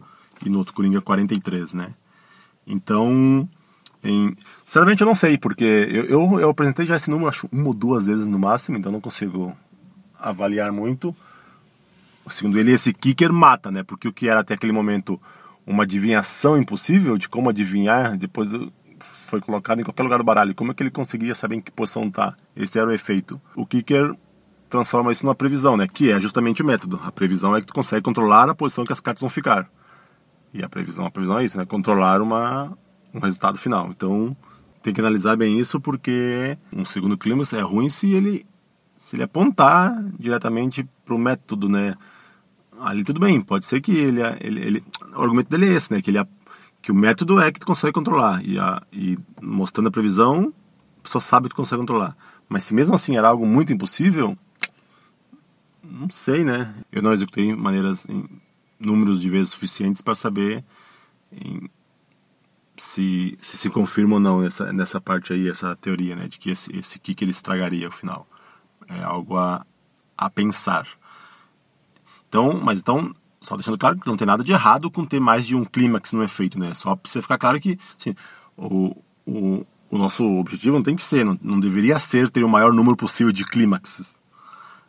e 0.45 0.49
no 0.49 0.59
outro 0.59 0.73
Coringa 0.73 1.01
43, 1.01 1.75
né? 1.75 1.95
Então, 2.67 3.49
em... 4.03 4.35
sinceramente 4.65 5.03
eu 5.03 5.07
não 5.07 5.15
sei, 5.15 5.37
porque 5.37 5.65
eu, 5.65 6.05
eu, 6.05 6.41
eu, 6.41 6.51
apresentei 6.51 6.87
já 6.87 6.97
esse 6.97 7.11
número 7.11 7.29
acho 7.29 7.49
uma 7.53 7.69
ou 7.69 7.75
duas 7.75 8.07
vezes 8.07 8.27
no 8.27 8.39
máximo, 8.39 8.79
então 8.79 8.91
não 8.91 9.01
consigo 9.01 9.55
avaliar 10.21 10.73
muito. 10.73 11.15
Segundo 12.29 12.59
ele, 12.59 12.73
esse 12.73 12.93
kicker 12.93 13.33
mata, 13.33 13.71
né? 13.71 13.83
Porque 13.83 14.07
o 14.07 14.13
que 14.13 14.29
era 14.29 14.41
até 14.41 14.55
aquele 14.55 14.73
momento 14.73 15.21
uma 15.67 15.83
adivinhação 15.85 16.57
impossível 16.57 17.19
de 17.19 17.29
como 17.29 17.51
adivinhar, 17.51 18.17
depois 18.17 18.51
foi 19.27 19.41
colocado 19.41 19.81
em 19.81 19.85
qualquer 19.85 20.03
lugar 20.03 20.19
do 20.19 20.25
baralho. 20.25 20.55
Como 20.55 20.73
é 20.73 20.75
que 20.75 20.83
ele 20.83 20.91
conseguia 20.91 21.35
saber 21.35 21.57
em 21.57 21.61
que 21.61 21.71
posição 21.71 22.11
tá? 22.11 22.35
Esse 22.57 22.79
era 22.79 22.89
o 22.89 22.93
efeito. 22.93 23.41
O 23.55 23.65
kicker 23.65 24.15
transforma 24.69 25.13
isso 25.13 25.25
numa 25.25 25.35
previsão, 25.35 25.77
né? 25.77 25.87
Que 25.87 26.11
é 26.11 26.21
justamente 26.21 26.63
o 26.63 26.65
método. 26.67 27.01
A 27.05 27.13
previsão 27.13 27.55
é 27.55 27.61
que 27.61 27.67
tu 27.67 27.75
consegue 27.75 28.03
controlar 28.03 28.49
a 28.49 28.55
posição 28.55 28.85
que 28.85 28.93
as 28.93 29.01
cartas 29.01 29.21
vão 29.21 29.31
ficar. 29.31 29.69
E 30.53 30.63
a 30.63 30.69
previsão, 30.69 31.07
a 31.07 31.11
previsão 31.11 31.39
é 31.39 31.45
isso, 31.45 31.59
né? 31.59 31.65
Controlar 31.65 32.21
uma, 32.21 32.77
um 33.15 33.21
resultado 33.21 33.57
final. 33.57 33.89
Então, 33.91 34.37
tem 34.83 34.93
que 34.93 35.01
analisar 35.01 35.37
bem 35.37 35.59
isso 35.61 35.81
porque 35.81 36.57
um 36.73 36.85
segundo 36.85 37.17
clímax 37.17 37.53
é 37.53 37.61
ruim 37.61 37.89
se 37.89 38.13
ele 38.13 38.47
se 39.01 39.17
ele 39.17 39.23
apontar 39.23 39.99
diretamente 40.19 40.87
para 41.07 41.15
o 41.15 41.19
método, 41.19 41.71
né? 41.71 41.97
Ali 42.79 43.03
tudo 43.03 43.19
bem, 43.19 43.41
pode 43.41 43.65
ser 43.65 43.81
que 43.81 43.93
ele, 43.97 44.21
ele, 44.41 44.61
ele 44.61 44.85
o 45.17 45.23
argumento 45.23 45.49
dele 45.49 45.71
é 45.71 45.73
esse, 45.73 45.91
né? 45.91 46.03
Que 46.03 46.11
ele 46.11 46.23
que 46.83 46.93
o 46.93 46.95
método 46.95 47.41
é 47.41 47.51
que 47.51 47.59
tu 47.59 47.67
consegue 47.67 47.95
controlar 47.95 48.45
e, 48.45 48.59
a, 48.59 48.83
e 48.93 49.19
mostrando 49.41 49.89
a 49.89 49.91
previsão, 49.91 50.53
só 51.03 51.19
sabe 51.19 51.49
que 51.49 51.55
tu 51.55 51.57
consegue 51.57 51.81
controlar. 51.81 52.15
Mas 52.47 52.65
se 52.65 52.75
mesmo 52.75 52.95
assim 52.95 53.17
era 53.17 53.29
algo 53.29 53.47
muito 53.47 53.73
impossível, 53.73 54.37
não 55.83 56.11
sei, 56.11 56.45
né? 56.45 56.75
Eu 56.93 57.01
não 57.01 57.15
executei 57.15 57.57
maneiras 57.57 58.07
números 58.79 59.23
de 59.23 59.31
vezes 59.31 59.51
suficientes 59.51 60.03
para 60.03 60.15
saber 60.15 60.63
em, 61.33 61.71
se, 62.77 63.39
se, 63.41 63.57
se 63.57 63.71
confirma 63.71 64.17
ou 64.17 64.21
não 64.21 64.43
nessa, 64.43 64.71
nessa 64.75 65.01
parte 65.01 65.33
aí, 65.33 65.49
essa 65.49 65.75
teoria, 65.77 66.15
né, 66.15 66.29
de 66.29 66.39
que 66.39 66.51
esse, 66.51 66.75
esse 66.77 66.99
kick 66.99 67.25
ele 67.25 67.31
estragaria 67.31 67.89
o 67.89 67.93
final. 67.93 68.27
É 68.91 69.03
algo 69.03 69.37
a, 69.37 69.65
a 70.17 70.29
pensar. 70.29 70.87
Então, 72.29 72.61
mas 72.63 72.81
então, 72.81 73.15
só 73.41 73.57
deixando 73.57 73.79
claro 73.79 73.99
que 73.99 74.07
não 74.07 74.17
tem 74.17 74.27
nada 74.27 74.45
de 74.45 74.53
errado 74.53 74.91
com 74.91 75.05
ter 75.05 75.21
mais 75.21 75.47
de 75.47 75.55
um 75.55 75.65
clímax 75.65 76.13
no 76.13 76.23
efeito, 76.23 76.59
né? 76.59 76.75
Só 76.75 76.99
você 77.03 77.23
ficar 77.23 77.39
claro 77.39 77.61
que 77.61 77.79
assim, 77.99 78.15
o, 78.57 78.97
o, 79.27 79.67
o 79.91 79.99
nosso 79.99 80.25
objetivo 80.25 80.77
não 80.77 80.83
tem 80.83 80.97
que 80.97 81.03
ser, 81.03 81.25
não, 81.25 81.39
não 81.43 81.61
deveria 81.61 81.99
ser 81.99 82.31
ter 82.31 82.45
o 82.45 82.49
maior 82.49 82.73
número 82.73 82.97
possível 82.97 83.33
de 83.33 83.45
clímaxes 83.45 84.21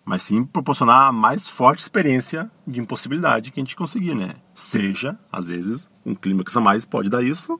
mas 0.03 0.23
sim 0.23 0.43
proporcionar 0.43 1.07
a 1.07 1.11
mais 1.11 1.47
forte 1.47 1.79
experiência 1.79 2.49
de 2.65 2.79
impossibilidade 2.79 3.51
que 3.51 3.59
a 3.59 3.63
gente 3.63 3.75
conseguir, 3.75 4.15
né? 4.15 4.35
Seja, 4.53 5.17
às 5.31 5.47
vezes, 5.47 5.87
um 6.05 6.15
clímax 6.15 6.55
a 6.57 6.61
mais 6.61 6.85
pode 6.85 7.09
dar 7.09 7.23
isso, 7.23 7.59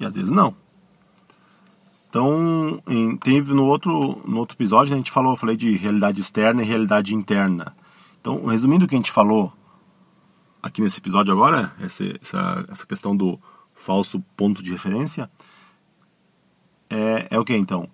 e 0.00 0.04
às 0.04 0.14
vezes 0.14 0.30
não. 0.30 0.56
Então, 2.08 2.82
em, 2.86 3.16
teve 3.16 3.52
no 3.52 3.64
outro, 3.64 4.22
no 4.26 4.38
outro 4.38 4.56
episódio, 4.56 4.94
a 4.94 4.96
gente 4.96 5.10
falou, 5.10 5.32
eu 5.32 5.36
falei 5.36 5.56
de 5.56 5.76
realidade 5.76 6.20
externa 6.20 6.62
e 6.62 6.66
realidade 6.66 7.14
interna. 7.14 7.76
Então, 8.20 8.46
resumindo 8.46 8.84
o 8.84 8.88
que 8.88 8.94
a 8.94 8.98
gente 8.98 9.12
falou 9.12 9.52
aqui 10.62 10.80
nesse 10.80 10.98
episódio 10.98 11.32
agora, 11.32 11.72
essa, 11.80 12.04
essa, 12.20 12.64
essa 12.68 12.86
questão 12.86 13.16
do 13.16 13.38
falso 13.74 14.20
ponto 14.36 14.62
de 14.62 14.72
referência, 14.72 15.30
é, 16.88 17.28
é 17.30 17.38
o 17.38 17.44
que 17.44 17.54
então? 17.56 17.88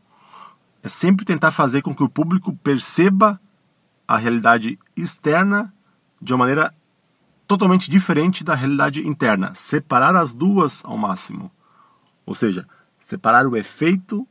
é 0.82 0.88
sempre 0.88 1.24
tentar 1.24 1.52
fazer 1.52 1.80
com 1.80 1.94
que 1.94 2.02
o 2.02 2.08
público 2.08 2.54
perceba 2.56 3.40
a 4.06 4.16
realidade 4.16 4.78
externa 4.96 5.72
de 6.20 6.32
uma 6.32 6.38
maneira 6.38 6.74
totalmente 7.46 7.88
diferente 7.88 8.42
da 8.42 8.54
realidade 8.54 9.06
interna. 9.06 9.54
Separar 9.54 10.16
as 10.16 10.34
duas 10.34 10.84
ao 10.84 10.98
máximo. 10.98 11.50
Ou 12.26 12.34
seja, 12.34 12.66
separar 13.02 13.46
o 13.46 13.56
efeito 13.56 14.26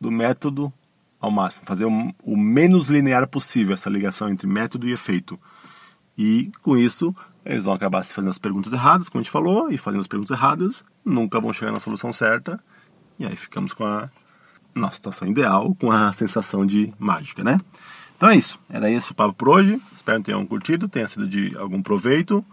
do 0.00 0.10
método 0.10 0.72
ao 1.20 1.30
máximo, 1.30 1.66
fazer 1.66 1.84
o, 1.84 2.36
menos 2.36 2.88
linear 2.88 3.26
possível 3.26 3.74
essa 3.74 3.90
ligação 3.90 4.28
entre 4.28 4.46
método 4.46 4.88
e 4.88 4.92
efeito. 4.92 5.38
E 6.16 6.50
com 6.62 6.76
isso, 6.76 7.14
eles 7.44 7.64
vão 7.64 7.74
acabar 7.74 8.02
se 8.04 8.14
fazendo 8.14 8.30
as 8.30 8.38
perguntas 8.38 8.72
erradas, 8.72 9.08
como 9.08 9.20
a 9.20 9.22
gente 9.24 9.32
falou, 9.32 9.68
e 9.68 9.76
fazendo 9.76 10.00
as 10.00 10.06
perguntas 10.06 10.36
erradas, 10.36 10.84
nunca 11.04 11.40
vão 11.40 11.52
chegar 11.52 11.72
na 11.72 11.80
solução 11.80 12.12
certa, 12.12 12.60
e 13.18 13.26
aí 13.26 13.34
ficamos 13.34 13.74
com 13.74 13.84
a 13.84 14.08
nossa 14.74 14.94
situação 14.94 15.26
ideal, 15.26 15.74
com 15.74 15.90
a 15.90 16.12
sensação 16.12 16.64
de 16.64 16.94
mágica, 16.98 17.42
né? 17.42 17.60
Então 18.16 18.28
é 18.28 18.36
isso, 18.36 18.58
era 18.68 18.90
esse 18.90 19.10
o 19.10 19.14
papo 19.14 19.34
por 19.34 19.48
hoje. 19.48 19.80
Espero 19.94 20.18
que 20.18 20.26
tenham 20.26 20.44
curtido, 20.46 20.88
tenha 20.88 21.06
sido 21.06 21.26
de 21.26 21.56
algum 21.56 21.82
proveito. 21.82 22.44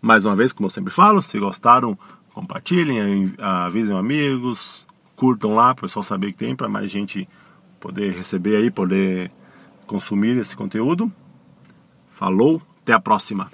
Mais 0.00 0.24
uma 0.24 0.36
vez, 0.36 0.52
como 0.52 0.66
eu 0.66 0.70
sempre 0.70 0.92
falo, 0.92 1.22
se 1.22 1.38
gostaram, 1.38 1.98
compartilhem, 2.34 3.34
avisem 3.38 3.96
amigos, 3.96 4.86
curtam 5.16 5.54
lá 5.54 5.74
para 5.74 5.84
o 5.84 5.88
pessoal 5.88 6.02
saber 6.02 6.32
que 6.32 6.38
tem, 6.38 6.56
para 6.56 6.68
mais 6.68 6.90
gente 6.90 7.28
poder 7.80 8.12
receber 8.12 8.56
aí, 8.56 8.70
poder 8.70 9.30
consumir 9.86 10.38
esse 10.38 10.56
conteúdo. 10.56 11.12
Falou, 12.08 12.62
até 12.82 12.92
a 12.92 13.00
próxima! 13.00 13.50